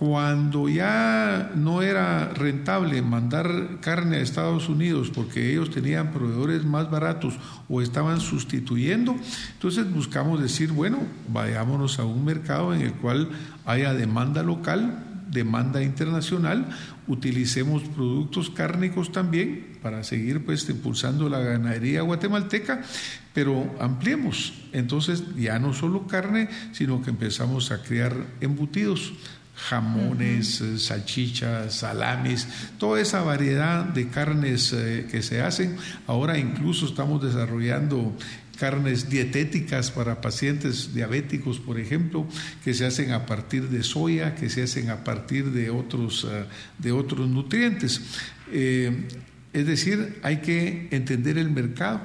[0.00, 6.90] Cuando ya no era rentable mandar carne a Estados Unidos porque ellos tenían proveedores más
[6.90, 7.34] baratos
[7.68, 9.14] o estaban sustituyendo,
[9.52, 13.28] entonces buscamos decir, bueno, vayámonos a un mercado en el cual
[13.66, 16.70] haya demanda local, demanda internacional,
[17.06, 22.80] utilicemos productos cárnicos también para seguir pues impulsando la ganadería guatemalteca,
[23.34, 24.54] pero ampliemos.
[24.72, 29.12] Entonces ya no solo carne, sino que empezamos a crear embutidos
[29.68, 32.48] jamones, eh, salchichas, salamis,
[32.78, 35.76] toda esa variedad de carnes eh, que se hacen.
[36.06, 38.16] Ahora incluso estamos desarrollando
[38.60, 42.28] carnes dietéticas para pacientes diabéticos, por ejemplo,
[42.62, 46.44] que se hacen a partir de soya, que se hacen a partir de otros, eh,
[46.76, 48.02] de otros nutrientes.
[48.52, 49.08] Eh,
[49.54, 52.02] es decir, hay que entender el mercado,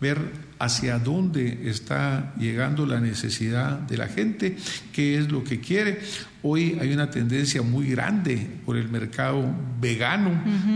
[0.00, 0.18] ver
[0.60, 4.56] hacia dónde está llegando la necesidad de la gente,
[4.92, 6.00] qué es lo que quiere.
[6.42, 9.42] Hoy hay una tendencia muy grande por el mercado
[9.80, 10.30] vegano,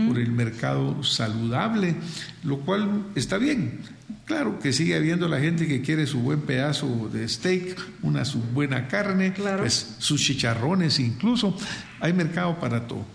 [0.07, 1.95] por el mercado saludable,
[2.43, 3.79] lo cual está bien.
[4.25, 8.39] Claro que sigue habiendo la gente que quiere su buen pedazo de steak, una su
[8.39, 11.55] buena carne, pues, sus chicharrones incluso.
[11.99, 13.05] Hay mercado para todo.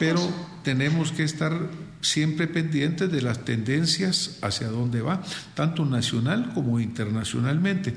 [0.00, 0.20] Pero
[0.64, 1.52] tenemos que estar
[2.00, 5.22] siempre pendientes de las tendencias hacia dónde va,
[5.54, 7.94] tanto nacional como internacionalmente.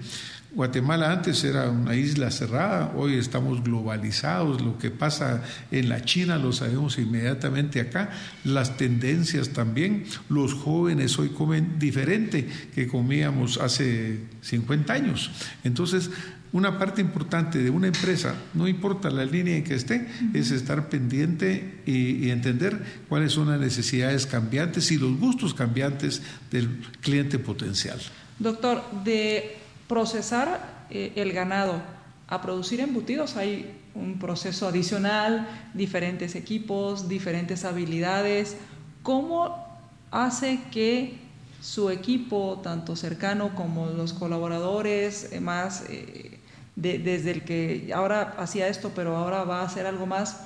[0.54, 5.42] Guatemala antes era una isla cerrada, hoy estamos globalizados, lo que pasa
[5.72, 8.10] en la China lo sabemos inmediatamente acá,
[8.44, 15.32] las tendencias también, los jóvenes hoy comen diferente que comíamos hace 50 años.
[15.64, 16.12] Entonces,
[16.54, 20.90] una parte importante de una empresa, no importa la línea en que esté, es estar
[20.90, 26.22] pendiente y, y, entender cuáles son las necesidades cambiantes y los gustos cambiantes
[26.52, 28.00] del cliente potencial.
[28.40, 31.82] Doctor, de procesar eh, el ganado
[32.28, 38.58] a producir embutidos hay un proceso adicional, diferentes equipos, diferentes habilidades.
[39.04, 39.68] ¿Cómo
[40.12, 41.20] hace que
[41.62, 46.40] su equipo, tanto cercano como los colaboradores, eh, más eh,
[46.76, 50.38] desde el que ahora hacía esto, pero ahora va a hacer algo más,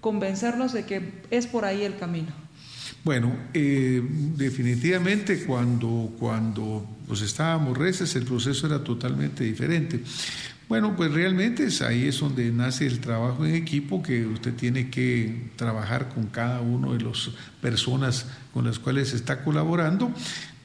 [0.00, 2.32] convencerlos de que es por ahí el camino?
[3.04, 4.02] Bueno, eh,
[4.36, 10.00] definitivamente cuando, cuando estábamos reces el proceso era totalmente diferente.
[10.68, 14.90] Bueno, pues realmente es ahí es donde nace el trabajo en equipo, que usted tiene
[14.90, 20.12] que trabajar con cada uno de las personas con las cuales está colaborando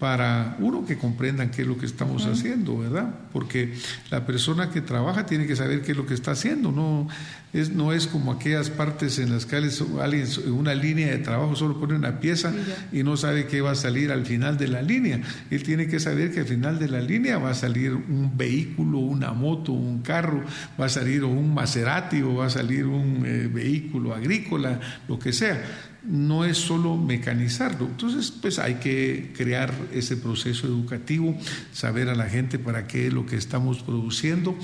[0.02, 3.14] para uno que comprendan qué es lo que estamos haciendo, ¿verdad?
[3.32, 3.76] Porque
[4.10, 7.08] la persona que trabaja tiene que saber qué es lo que está haciendo, no
[7.54, 11.56] es, no es como aquellas partes en las cuales alguien en una línea de trabajo
[11.56, 12.52] solo pone una pieza
[12.92, 15.22] y no sabe qué va a salir al final de la línea.
[15.52, 18.98] Él tiene que saber que al final de la línea va a salir un vehículo,
[18.98, 20.44] una moto, un carro,
[20.82, 25.32] va a salir un Maserati o va a salir un eh, vehículo agrícola, lo que
[25.32, 25.62] sea
[26.04, 27.86] no es solo mecanizarlo.
[27.86, 31.36] Entonces, pues hay que crear ese proceso educativo,
[31.72, 34.58] saber a la gente para qué es lo que estamos produciendo.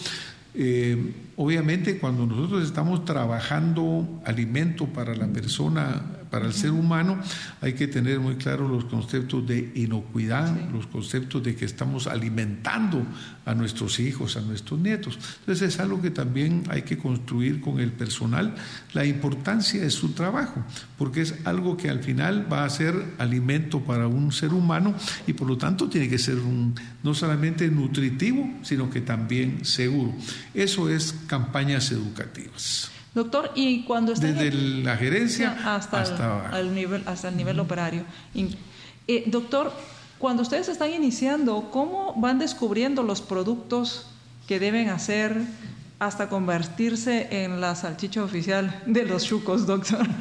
[0.56, 7.20] Eh, obviamente, cuando nosotros estamos trabajando alimento para la persona para el ser humano
[7.62, 13.06] hay que tener muy claro los conceptos de inocuidad, los conceptos de que estamos alimentando
[13.46, 15.18] a nuestros hijos, a nuestros nietos.
[15.40, 18.56] Entonces es algo que también hay que construir con el personal,
[18.94, 20.64] la importancia de su trabajo,
[20.98, 24.94] porque es algo que al final va a ser alimento para un ser humano
[25.26, 30.14] y por lo tanto tiene que ser un, no solamente nutritivo, sino que también seguro.
[30.54, 32.97] Eso es campañas educativas.
[33.18, 36.04] Doctor, y cuando está desde la gerencia hasta,
[36.60, 38.04] el, nivel hasta el nivel operario.
[39.08, 39.74] Eh, doctor,
[40.20, 44.06] cuando ustedes están iniciando, ¿cómo van descubriendo los productos
[44.48, 45.36] que deben hacer
[45.98, 50.06] hasta convertirse en la salchicha oficial de los chucos, doctor?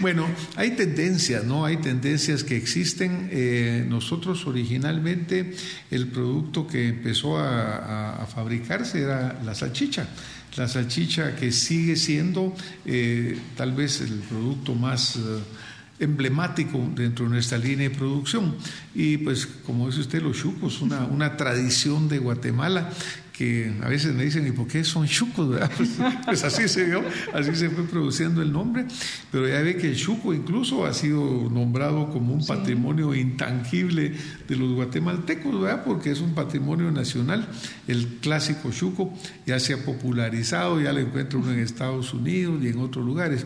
[0.00, 1.64] Bueno, hay tendencias, ¿no?
[1.64, 3.28] Hay tendencias que existen.
[3.30, 5.54] Eh, nosotros originalmente
[5.90, 10.08] el producto que empezó a fabricarse era la salchicha
[10.56, 15.16] la salchicha que sigue siendo eh, tal vez el producto más...
[15.16, 15.20] Eh,
[16.00, 18.56] emblemático dentro de nuestra línea de producción.
[18.96, 22.90] Y pues, como dice usted, los chucos, una, una tradición de Guatemala
[23.36, 25.58] que a veces me dicen, ¿y por qué son chucos?
[25.76, 25.90] Pues,
[26.24, 28.86] pues, así se dio, así se fue produciendo el nombre,
[29.32, 34.12] pero ya ve que el chuco incluso ha sido nombrado como un patrimonio intangible
[34.46, 35.82] de los guatemaltecos, ¿verdad?
[35.84, 37.48] porque es un patrimonio nacional,
[37.88, 39.12] el clásico chuco
[39.44, 43.44] ya se ha popularizado, ya lo encuentra uno en Estados Unidos y en otros lugares.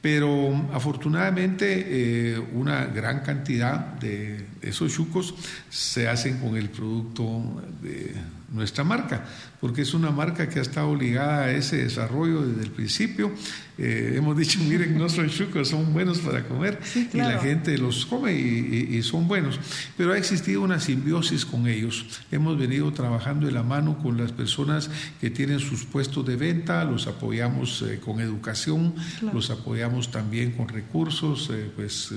[0.00, 5.34] Pero afortunadamente eh, una gran cantidad de esos chucos
[5.68, 8.14] se hacen con el producto de
[8.50, 9.24] nuestra marca,
[9.60, 13.32] porque es una marca que ha estado ligada a ese desarrollo desde el principio.
[13.76, 16.78] Eh, hemos dicho, miren, nuestros chucos son buenos para comer
[17.12, 19.58] y la gente los come y, son buenos,
[19.96, 22.04] pero ha existido una simbiosis con ellos.
[22.30, 24.90] Hemos venido trabajando de la mano con las personas
[25.20, 28.94] que tienen sus puestos de venta, los apoyamos eh, con educación,
[29.32, 32.12] los apoyamos también con recursos, eh, pues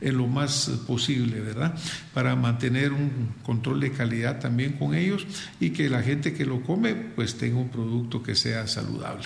[0.00, 1.74] en lo más posible, ¿verdad?
[2.12, 5.26] Para mantener un control de calidad también con ellos
[5.60, 6.77] y que la gente que lo come
[7.14, 9.24] pues tenga un producto que sea saludable.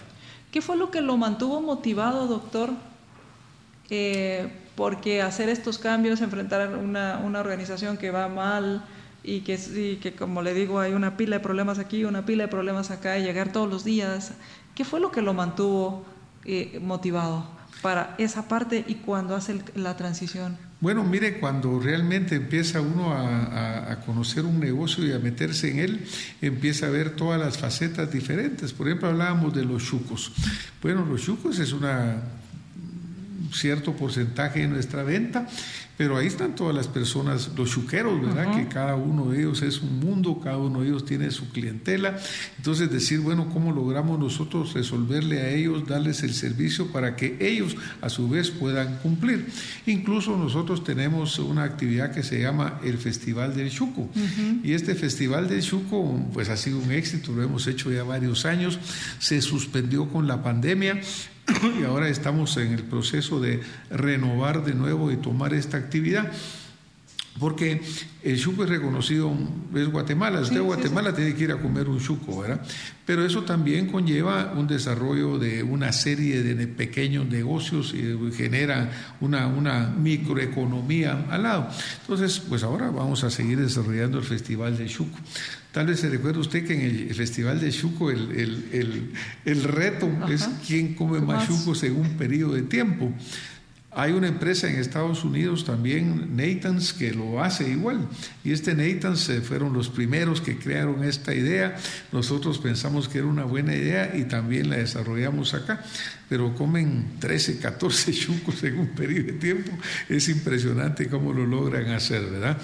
[0.50, 2.70] ¿Qué fue lo que lo mantuvo motivado, doctor?
[3.90, 8.84] Eh, porque hacer estos cambios, enfrentar una, una organización que va mal
[9.22, 12.44] y que, y que, como le digo, hay una pila de problemas aquí, una pila
[12.44, 14.32] de problemas acá, y llegar todos los días,
[14.74, 16.04] ¿qué fue lo que lo mantuvo
[16.44, 17.46] eh, motivado
[17.82, 20.56] para esa parte y cuando hace la transición?
[20.82, 26.04] Bueno, mire, cuando realmente empieza uno a, conocer un negocio y a meterse en él,
[26.40, 28.72] empieza a ver todas las facetas diferentes.
[28.72, 30.32] Por ejemplo, hablábamos de los chucos.
[30.82, 32.20] Bueno, los chucos es una
[33.52, 35.46] cierto porcentaje de nuestra venta,
[35.96, 38.56] pero ahí están todas las personas, los chuqueros, ¿verdad?
[38.56, 42.18] Que cada uno de ellos es un mundo, cada uno de ellos tiene su clientela.
[42.56, 47.76] Entonces decir, bueno, ¿cómo logramos nosotros resolverle a ellos, darles el servicio para que ellos
[48.00, 49.46] a su vez puedan cumplir?
[49.86, 54.08] Incluso nosotros tenemos una actividad que se llama el Festival del Chuco.
[54.64, 58.46] Y este Festival del Chuco, pues ha sido un éxito, lo hemos hecho ya varios
[58.46, 58.78] años,
[59.18, 61.00] se suspendió con la pandemia,
[61.80, 66.32] y ahora estamos en el proceso de renovar de nuevo y tomar esta actividad
[67.38, 67.80] porque
[68.22, 69.32] el chuco es reconocido,
[69.74, 72.60] es Guatemala, usted Guatemala tiene que ir a comer un chuco, ¿verdad?
[73.06, 79.46] Pero eso también conlleva un desarrollo de una serie de pequeños negocios y genera una,
[79.46, 81.68] una microeconomía al lado.
[82.02, 85.18] Entonces, pues ahora vamos a seguir desarrollando el Festival de Chuco.
[85.72, 89.12] Tal vez se recuerda usted que en el Festival de Chuco el, el,
[89.46, 93.10] el, reto es quién come más chuco según periodo de tiempo.
[93.94, 98.08] Hay una empresa en Estados Unidos también, Nathans, que lo hace igual.
[98.42, 101.76] Y este Nathans eh, fueron los primeros que crearon esta idea.
[102.10, 105.84] Nosotros pensamos que era una buena idea y también la desarrollamos acá.
[106.30, 109.70] Pero comen 13, 14 chucos en un periodo de tiempo.
[110.08, 112.56] Es impresionante cómo lo logran hacer, ¿verdad?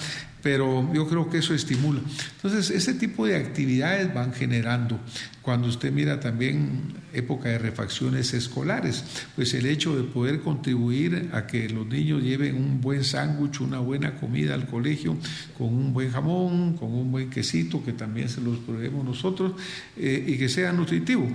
[0.50, 2.00] Pero yo creo que eso estimula.
[2.36, 4.98] Entonces, ese tipo de actividades van generando.
[5.42, 9.04] Cuando usted mira también época de refacciones escolares,
[9.36, 13.80] pues el hecho de poder contribuir a que los niños lleven un buen sándwich, una
[13.80, 15.18] buena comida al colegio,
[15.58, 19.52] con un buen jamón, con un buen quesito, que también se los proveemos nosotros,
[19.98, 21.28] eh, y que sea nutritivo.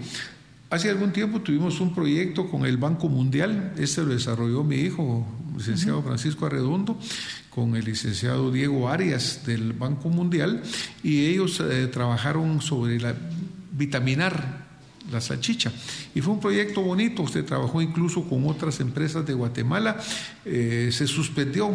[0.71, 5.23] Hace algún tiempo tuvimos un proyecto con el Banco Mundial, este lo desarrolló mi hijo,
[5.55, 6.97] licenciado Francisco Arredondo,
[7.53, 10.63] con el licenciado Diego Arias del Banco Mundial,
[11.03, 13.15] y ellos eh, trabajaron sobre la,
[13.71, 14.63] vitaminar
[15.11, 15.71] la salchicha.
[16.15, 19.97] Y fue un proyecto bonito, usted trabajó incluso con otras empresas de Guatemala,
[20.45, 21.71] eh, se suspendió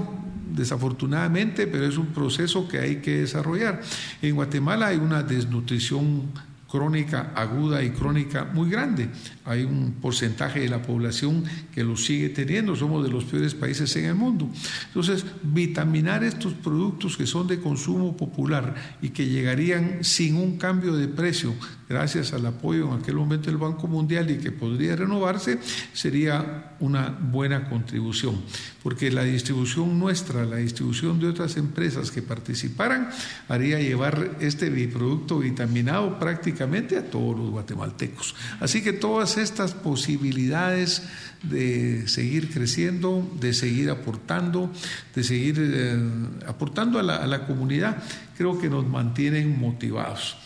[0.54, 3.80] desafortunadamente, pero es un proceso que hay que desarrollar.
[4.22, 6.32] En Guatemala hay una desnutrición
[6.68, 9.08] crónica aguda y crónica muy grande.
[9.44, 13.94] Hay un porcentaje de la población que lo sigue teniendo, somos de los peores países
[13.96, 14.48] en el mundo.
[14.88, 20.94] Entonces, vitaminar estos productos que son de consumo popular y que llegarían sin un cambio
[20.94, 21.54] de precio,
[21.88, 25.58] gracias al apoyo en aquel momento del Banco Mundial y que podría renovarse,
[25.92, 28.36] sería una buena contribución,
[28.82, 33.08] porque la distribución nuestra, la distribución de otras empresas que participaran,
[33.48, 38.34] haría llevar este producto vitaminado prácticamente a todos los guatemaltecos.
[38.60, 41.02] Así que todas estas posibilidades
[41.42, 44.70] de seguir creciendo, de seguir aportando,
[45.14, 45.98] de seguir eh,
[46.46, 48.02] aportando a la, a la comunidad,
[48.36, 50.36] creo que nos mantienen motivados.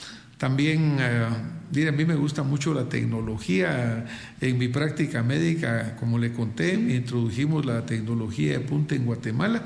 [0.43, 4.05] También, eh, a mí me gusta mucho la tecnología.
[4.41, 9.65] En mi práctica médica, como le conté, introdujimos la tecnología de punta en Guatemala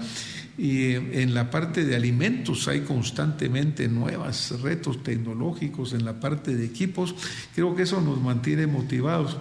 [0.59, 6.67] y en la parte de alimentos hay constantemente nuevos retos tecnológicos en la parte de
[6.67, 7.15] equipos.
[7.55, 9.39] Creo que eso nos mantiene motivados.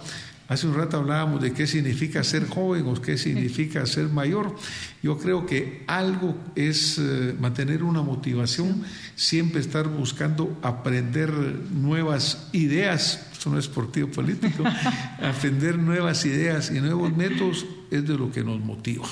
[0.47, 4.55] Hace un rato hablábamos de qué significa ser joven o qué significa ser mayor.
[5.01, 8.83] Yo creo que algo es eh, mantener una motivación,
[9.15, 14.63] siempre estar buscando aprender nuevas ideas, eso no es partido político,
[15.21, 19.07] aprender nuevas ideas y nuevos métodos es de lo que nos motiva.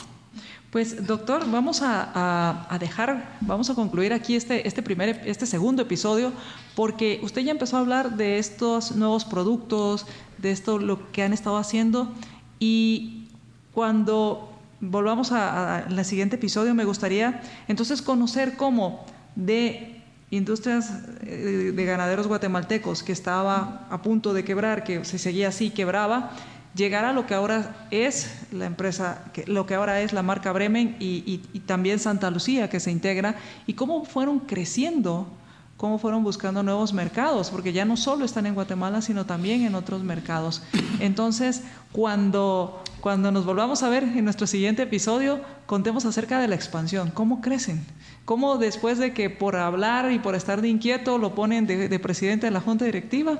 [0.73, 4.83] Pues doctor, vamos a, dejar, vamos a concluir aquí este, este,
[5.29, 6.33] este segundo episodio,
[6.75, 10.07] porque usted ya empezó a hablar de estos nuevos productos,
[10.39, 12.11] de esto lo que han estado haciendo,
[12.57, 13.27] y
[13.71, 19.05] cuando volvamos al siguiente episodio me gustaría entonces conocer cómo
[19.35, 20.01] de
[20.31, 25.69] industrias eh, de ganaderos guatemaltecos que estaba a punto de quebrar, que se seguía así,
[25.69, 26.31] quebraba,
[26.75, 30.95] llegar a lo que ahora es la empresa, lo que ahora es la marca Bremen
[30.99, 33.35] y, también Santa Lucía que se integra
[33.67, 35.27] y cómo fueron creciendo,
[35.77, 39.75] cómo fueron buscando nuevos mercados, porque ya no solo están en Guatemala, sino también en
[39.75, 40.63] otros mercados.
[40.99, 46.55] Entonces, cuando, cuando nos volvamos a ver en nuestro siguiente episodio, contemos acerca de la
[46.55, 47.85] expansión, cómo crecen,
[48.25, 52.47] cómo después de que por hablar y por estar de inquieto lo ponen de presidente
[52.47, 53.39] de la Junta Directiva,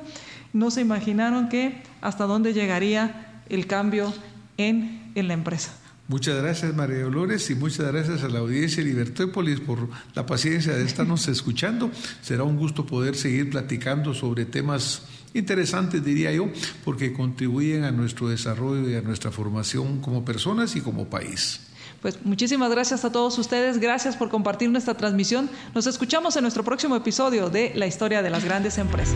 [0.53, 4.13] no se imaginaron que hasta dónde llegaría el cambio
[4.57, 5.73] en, en la empresa.
[6.07, 10.73] Muchas gracias María Dolores y muchas gracias a la audiencia de Libertópolis por la paciencia
[10.73, 11.91] de estarnos escuchando.
[12.21, 16.49] Será un gusto poder seguir platicando sobre temas interesantes, diría yo,
[16.83, 21.61] porque contribuyen a nuestro desarrollo y a nuestra formación como personas y como país.
[22.01, 25.49] Pues muchísimas gracias a todos ustedes, gracias por compartir nuestra transmisión.
[25.73, 29.15] Nos escuchamos en nuestro próximo episodio de La historia de las grandes empresas.